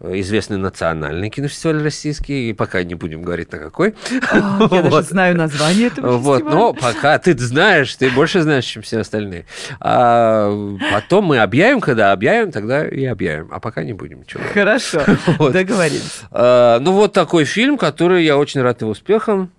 известный 0.01 0.57
национальный 0.57 1.29
кинофестиваль 1.29 1.83
российский, 1.83 2.49
и 2.49 2.53
пока 2.53 2.83
не 2.83 2.95
будем 2.95 3.21
говорить 3.21 3.51
на 3.51 3.57
какой. 3.59 3.95
А, 4.31 4.67
Я 4.71 4.81
даже 4.83 5.01
знаю 5.03 5.35
название 5.35 5.87
этого 5.87 6.17
Вот, 6.17 6.45
но 6.45 6.73
пока 6.73 7.17
ты 7.19 7.37
знаешь, 7.37 7.93
ты 7.95 8.09
больше 8.09 8.41
знаешь, 8.41 8.65
чем 8.65 8.81
все 8.81 8.99
остальные. 8.99 9.45
А 9.81 10.49
потом 10.91 11.25
мы 11.25 11.39
объявим, 11.39 11.81
когда 11.81 12.11
объявим, 12.13 12.51
тогда 12.51 12.87
и 12.87 13.03
объявим. 13.05 13.49
А 13.51 13.59
пока 13.59 13.83
не 13.83 13.93
будем 13.93 14.21
ничего. 14.21 14.41
Хорошо, 14.53 15.01
договорились. 15.51 16.21
А, 16.31 16.79
ну, 16.79 16.93
вот 16.93 17.11
такой 17.11 17.43
фильм, 17.43 17.77
который 17.77 18.23
я 18.23 18.37
очень 18.37 18.61
рад 18.61 18.81
его 18.81 18.91
успехам. 18.91 19.51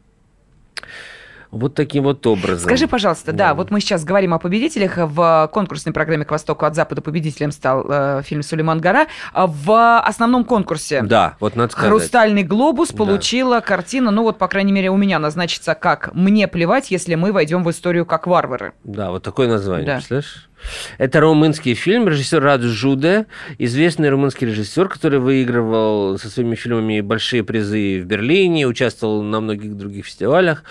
Вот 1.50 1.74
таким 1.74 2.04
вот 2.04 2.24
образом. 2.26 2.60
Скажи, 2.60 2.86
пожалуйста, 2.86 3.32
да. 3.32 3.48
Да. 3.48 3.54
вот 3.54 3.70
мы 3.70 3.80
сейчас 3.80 4.04
говорим 4.04 4.34
о 4.34 4.38
победителях. 4.38 4.96
В 4.96 5.50
конкурсной 5.52 5.92
программе 5.92 6.24
«К 6.24 6.30
востоку 6.30 6.64
от 6.64 6.74
запада» 6.76 7.02
победителем 7.02 7.50
стал 7.50 7.84
э, 7.88 8.22
фильм 8.24 8.42
«Сулейман 8.42 8.80
Гора». 8.80 9.06
А 9.32 9.46
В 9.46 9.98
основном 10.00 10.44
конкурсе 10.44 11.02
Да, 11.02 11.36
вот 11.40 11.56
надо 11.56 11.72
сказать. 11.72 11.90
«Хрустальный 11.90 12.44
глобус» 12.44 12.90
Да. 12.90 12.98
получила 12.98 13.60
картина, 13.60 14.10
ну 14.10 14.22
вот, 14.22 14.38
по 14.38 14.46
крайней 14.46 14.72
мере, 14.72 14.90
у 14.90 14.96
меня 14.96 15.18
назначится 15.18 15.74
как 15.74 16.14
«Мне 16.14 16.46
плевать, 16.46 16.90
если 16.90 17.16
мы 17.16 17.32
войдем 17.32 17.64
в 17.64 17.70
историю 17.70 18.06
как 18.06 18.26
варвары». 18.26 18.72
Да, 18.84 19.10
вот 19.10 19.22
такое 19.24 19.48
название, 19.48 19.86
Да. 19.86 19.94
представляешь? 19.94 20.49
Это 20.98 21.20
румынский 21.20 21.74
фильм, 21.74 22.08
режиссер 22.08 22.42
Раду 22.42 22.68
Жуде, 22.68 23.26
известный 23.58 24.08
румынский 24.10 24.46
режиссер, 24.46 24.88
который 24.88 25.18
выигрывал 25.18 26.18
со 26.18 26.30
своими 26.30 26.54
фильмами 26.54 27.00
большие 27.00 27.44
призы 27.44 28.00
в 28.00 28.06
Берлине, 28.06 28.66
участвовал 28.66 29.22
на 29.22 29.40
многих 29.40 29.76
других 29.76 30.06
фестивалях. 30.06 30.64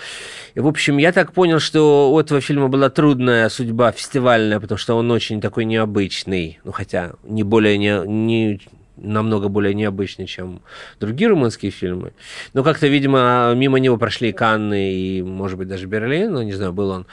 И, 0.54 0.60
в 0.60 0.66
общем, 0.66 0.98
я 0.98 1.12
так 1.12 1.32
понял, 1.32 1.60
что 1.60 2.12
у 2.12 2.18
этого 2.18 2.40
фильма 2.40 2.68
была 2.68 2.90
трудная 2.90 3.48
судьба 3.48 3.92
фестивальная, 3.92 4.60
потому 4.60 4.78
что 4.78 4.94
он 4.94 5.10
очень 5.10 5.40
такой 5.40 5.64
необычный, 5.64 6.58
ну 6.64 6.72
хотя 6.72 7.12
не 7.24 7.42
более 7.42 7.78
не, 7.78 8.06
не 8.06 8.60
намного 9.02 9.48
более 9.48 9.74
необычный, 9.74 10.26
чем 10.26 10.62
другие 10.98 11.28
румынские 11.30 11.70
фильмы. 11.70 12.12
Но 12.52 12.62
как-то, 12.62 12.86
видимо, 12.86 13.52
мимо 13.56 13.78
него 13.78 13.96
прошли 13.96 14.32
Канны 14.32 14.92
и, 14.92 15.22
может 15.22 15.58
быть, 15.58 15.68
даже 15.68 15.86
Берлин. 15.86 16.32
Ну, 16.32 16.42
не 16.42 16.52
знаю, 16.52 16.72
был 16.72 16.90
он 16.90 17.06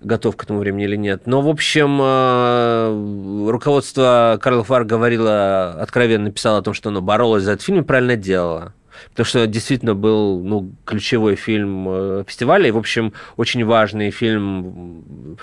готов 0.00 0.36
к 0.36 0.44
этому 0.44 0.58
времени 0.58 0.84
или 0.84 0.96
нет. 0.96 1.22
Но, 1.26 1.40
в 1.40 1.48
общем, 1.48 1.98
э, 2.00 3.50
руководство 3.50 4.38
Карл 4.40 4.62
Фар 4.64 4.84
говорило, 4.84 5.70
откровенно 5.80 6.30
писало 6.30 6.58
о 6.58 6.62
том, 6.62 6.74
что 6.74 6.90
оно 6.90 7.00
боролось 7.00 7.44
за 7.44 7.52
этот 7.52 7.64
фильм 7.64 7.80
и 7.80 7.84
правильно 7.84 8.16
делало. 8.16 8.74
Потому 9.10 9.24
что 9.26 9.46
действительно 9.46 9.94
был 9.94 10.40
ну, 10.40 10.72
ключевой 10.84 11.36
фильм 11.36 11.86
э, 11.88 12.24
фестиваля. 12.26 12.68
И, 12.68 12.70
в 12.70 12.76
общем, 12.76 13.12
очень 13.36 13.64
важный 13.64 14.10
фильм 14.10 15.36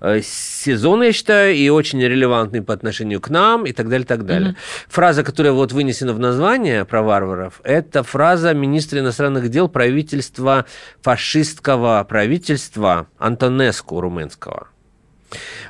э, 0.00 0.20
сезона, 0.22 1.04
я 1.04 1.12
считаю, 1.12 1.54
и 1.54 1.68
очень 1.68 2.00
релевантный 2.00 2.62
по 2.62 2.74
отношению 2.74 3.20
к 3.20 3.30
нам, 3.30 3.66
и 3.66 3.72
так 3.72 3.88
далее, 3.88 4.04
и 4.04 4.08
так 4.08 4.24
далее. 4.24 4.56
Фраза, 4.88 5.24
которая 5.24 5.52
вот 5.52 5.72
вынесена 5.72 6.12
в 6.12 6.18
название 6.18 6.84
про 6.84 7.02
варваров, 7.02 7.60
это 7.64 8.02
фраза 8.02 8.54
министра 8.54 9.00
иностранных 9.00 9.48
дел 9.48 9.68
правительства, 9.68 10.66
фашистского 11.00 12.04
правительства 12.08 13.06
Антонеску 13.18 14.00
румынского. 14.00 14.68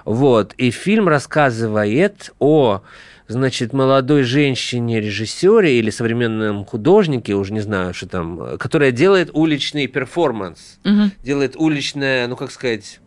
Вот. 0.05 0.55
И 0.55 0.71
фильм 0.71 1.09
рассказывает 1.09 2.33
о 2.39 2.83
значит, 3.29 3.73
молодой 3.73 4.23
женщине-режиссере 4.25 5.79
или 5.79 5.91
современном 5.91 6.65
художнике, 6.65 7.35
уже 7.35 7.53
не 7.53 7.61
знаю, 7.61 7.95
что 7.95 8.07
там, 8.09 8.59
которая 8.59 8.91
делает 8.93 9.31
уличный 9.33 9.87
перформанс, 9.87 10.79
Мгм. 10.85 11.13
делает 11.23 11.57
уличное, 11.57 12.27
ну, 12.29 12.37
как 12.37 12.51
сказать, 12.51 13.01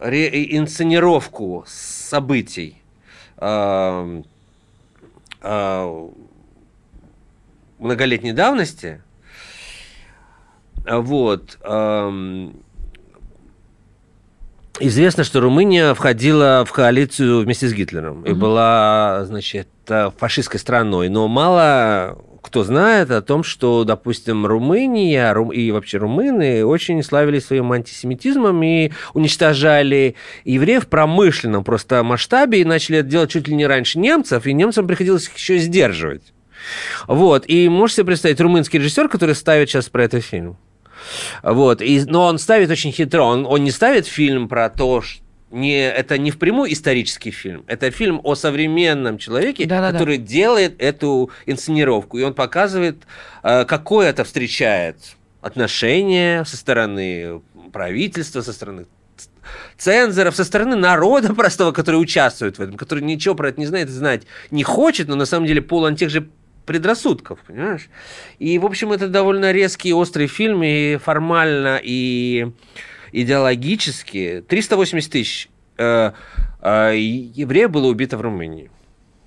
ре- 0.00 0.56
инсценировку 0.56 1.64
событий. 1.66 2.76
А, 3.38 4.20
многолетней 7.78 8.32
давности. 8.32 9.02
Вот. 10.88 11.58
Известно, 14.78 15.24
что 15.24 15.40
Румыния 15.40 15.94
входила 15.94 16.64
в 16.66 16.72
коалицию 16.72 17.40
вместе 17.40 17.68
с 17.68 17.72
Гитлером 17.72 18.22
и 18.24 18.32
была, 18.32 19.24
значит, 19.24 19.68
э, 19.88 20.10
фашистской 20.18 20.60
страной. 20.60 21.08
Но 21.08 21.28
мало 21.28 22.18
кто 22.46 22.62
знает 22.62 23.10
о 23.10 23.22
том, 23.22 23.42
что, 23.42 23.82
допустим, 23.82 24.46
Румыния 24.46 25.32
Ру- 25.34 25.52
и 25.52 25.72
вообще 25.72 25.98
румыны 25.98 26.64
очень 26.64 27.02
славились 27.02 27.46
своим 27.46 27.72
антисемитизмом 27.72 28.62
и 28.62 28.92
уничтожали 29.14 30.14
евреев 30.44 30.84
в 30.84 30.88
промышленном 30.88 31.64
просто 31.64 32.04
масштабе 32.04 32.60
и 32.60 32.64
начали 32.64 32.98
это 32.98 33.08
делать 33.08 33.30
чуть 33.30 33.48
ли 33.48 33.56
не 33.56 33.66
раньше 33.66 33.98
немцев, 33.98 34.46
и 34.46 34.52
немцам 34.52 34.86
приходилось 34.86 35.26
их 35.26 35.34
еще 35.36 35.58
сдерживать. 35.58 36.32
Вот, 37.08 37.44
и 37.48 37.68
можете 37.68 37.96
себе 37.96 38.06
представить, 38.06 38.40
румынский 38.40 38.78
режиссер, 38.78 39.08
который 39.08 39.34
ставит 39.34 39.68
сейчас 39.68 39.88
про 39.88 40.04
это 40.04 40.20
фильм. 40.20 40.56
Вот, 41.42 41.82
и, 41.82 42.04
но 42.06 42.24
он 42.24 42.38
ставит 42.38 42.70
очень 42.70 42.92
хитро. 42.92 43.22
Он, 43.22 43.46
он 43.46 43.64
не 43.64 43.70
ставит 43.70 44.06
фильм 44.06 44.48
про 44.48 44.70
то, 44.70 45.02
что 45.02 45.22
не, 45.50 45.88
это 45.88 46.18
не 46.18 46.30
впрямую 46.30 46.72
исторический 46.72 47.30
фильм, 47.30 47.64
это 47.66 47.90
фильм 47.90 48.20
о 48.24 48.34
современном 48.34 49.16
человеке, 49.18 49.64
Да-да-да. 49.66 49.92
который 49.92 50.18
делает 50.18 50.74
эту 50.80 51.30
инсценировку, 51.46 52.18
и 52.18 52.22
он 52.22 52.34
показывает, 52.34 53.04
э, 53.42 53.64
какое 53.64 54.10
это 54.10 54.24
встречает 54.24 54.96
отношение 55.40 56.44
со 56.44 56.56
стороны 56.56 57.40
правительства, 57.72 58.40
со 58.40 58.52
стороны 58.52 58.86
цензоров, 59.78 60.34
со 60.34 60.44
стороны 60.44 60.76
народа 60.76 61.32
простого, 61.34 61.72
который 61.72 61.96
участвует 61.96 62.58
в 62.58 62.62
этом, 62.62 62.76
который 62.76 63.04
ничего 63.04 63.34
про 63.34 63.48
это 63.50 63.60
не 63.60 63.66
знает, 63.66 63.88
знать 63.88 64.22
не 64.50 64.64
хочет, 64.64 65.08
но 65.08 65.14
на 65.14 65.26
самом 65.26 65.46
деле 65.46 65.62
полон 65.62 65.96
тех 65.96 66.10
же 66.10 66.28
предрассудков, 66.66 67.38
понимаешь? 67.46 67.88
И, 68.38 68.58
в 68.58 68.66
общем, 68.66 68.92
это 68.92 69.08
довольно 69.08 69.52
резкий, 69.52 69.94
острый 69.94 70.26
фильм, 70.26 70.62
и 70.62 70.96
формально, 70.96 71.80
и 71.82 72.48
идеологически. 73.12 74.44
380 74.46 75.10
тысяч 75.10 75.48
э, 75.78 76.12
э, 76.60 76.92
евреев 76.96 77.70
было 77.70 77.86
убито 77.86 78.18
в 78.18 78.20
Румынии. 78.20 78.70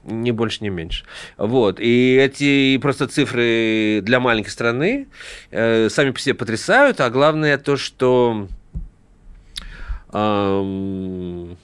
Ни 0.03 0.31
больше, 0.31 0.63
ни 0.63 0.69
меньше. 0.69 1.05
Вот. 1.37 1.79
И 1.79 2.15
эти 2.15 2.77
просто 2.77 3.07
цифры 3.07 4.01
для 4.01 4.19
маленькой 4.19 4.49
страны 4.49 5.07
э, 5.51 5.89
сами 5.89 6.11
по 6.11 6.19
себе 6.19 6.35
потрясают, 6.35 6.99
а 7.01 7.09
главное 7.09 7.57
то, 7.57 7.77
что 7.77 8.47
ам, 10.11 11.57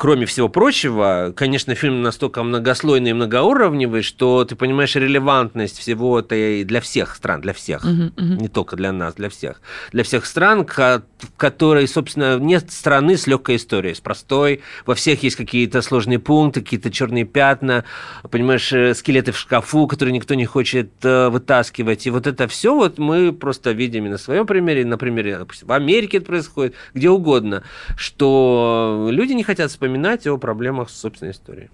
кроме 0.00 0.24
всего 0.24 0.48
прочего, 0.48 1.34
конечно, 1.36 1.74
фильм 1.74 2.00
настолько 2.00 2.42
многослойный 2.42 3.10
и 3.10 3.12
многоуровневый, 3.12 4.00
что 4.00 4.46
ты 4.46 4.56
понимаешь 4.56 4.96
релевантность 4.96 5.78
всего 5.78 6.20
это 6.20 6.64
для 6.64 6.80
всех 6.80 7.14
стран, 7.14 7.42
для 7.42 7.52
всех, 7.52 7.84
Мгм, 7.84 8.14
мгм. 8.16 8.38
не 8.38 8.48
только 8.48 8.76
для 8.76 8.92
нас, 8.92 9.12
для 9.12 9.28
всех, 9.28 9.60
для 9.92 10.02
всех 10.02 10.24
стран, 10.24 10.66
в 10.66 11.02
которой, 11.36 11.86
собственно, 11.86 12.38
нет 12.38 12.72
страны 12.72 13.18
с 13.18 13.26
легкой 13.26 13.56
историей, 13.56 13.92
с 13.92 14.00
простой. 14.00 14.62
Во 14.86 14.94
всех 14.94 15.22
есть 15.22 15.36
какие-то 15.36 15.82
сложные 15.82 16.18
пункты, 16.18 16.62
какие-то 16.62 16.90
черные 16.90 17.26
пятна, 17.26 17.84
понимаешь, 18.30 18.72
э, 18.72 18.94
скелеты 18.94 19.32
в 19.32 19.38
шкафу, 19.38 19.86
которые 19.86 20.14
никто 20.14 20.34
не 20.34 20.46
хочет 20.46 20.92
э, 21.02 21.28
вытаскивать. 21.28 22.06
И 22.06 22.10
вот 22.10 22.26
это 22.26 22.48
все 22.48 22.74
вот 22.74 22.98
мы 22.98 23.34
просто 23.34 23.72
видим 23.72 24.06
и 24.06 24.08
на 24.08 24.16
своем 24.16 24.46
примере, 24.46 24.80
и 24.80 24.84
на 24.84 24.96
примере, 24.96 25.36
допустим, 25.36 25.68
в 25.68 25.72
Америке 25.72 26.16
это 26.16 26.26
происходит, 26.26 26.74
где 26.94 27.10
угодно, 27.10 27.64
что 27.98 29.10
люди 29.12 29.34
не 29.34 29.42
хотят 29.42 29.70
вспоминать 29.70 29.89
о 30.26 30.36
проблемах 30.36 30.90
с 30.90 31.00
собственной 31.00 31.32
историей. 31.32 31.70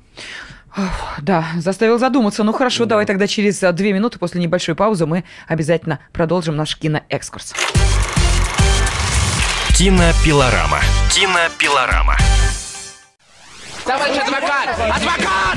Да, 1.22 1.46
заставил 1.58 1.98
задуматься. 1.98 2.44
Ну 2.44 2.52
хорошо, 2.52 2.84
давай 2.84 3.06
тогда 3.06 3.26
через 3.26 3.62
а, 3.62 3.72
две 3.72 3.92
минуты 3.92 4.18
после 4.18 4.40
небольшой 4.42 4.74
паузы 4.74 5.06
мы 5.06 5.24
обязательно 5.46 6.00
продолжим 6.12 6.54
наш 6.54 6.76
киноэкскурс. 6.76 7.54
Кинопилорама. 9.78 10.80
Кинопилорама. 11.10 12.16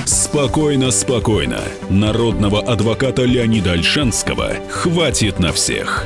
Спокойно, 0.05 0.91
спокойно. 0.91 1.61
Народного 1.89 2.61
адвоката 2.61 3.23
Леонида 3.23 3.71
Альшанского 3.71 4.53
хватит 4.69 5.39
на 5.39 5.51
всех. 5.51 6.05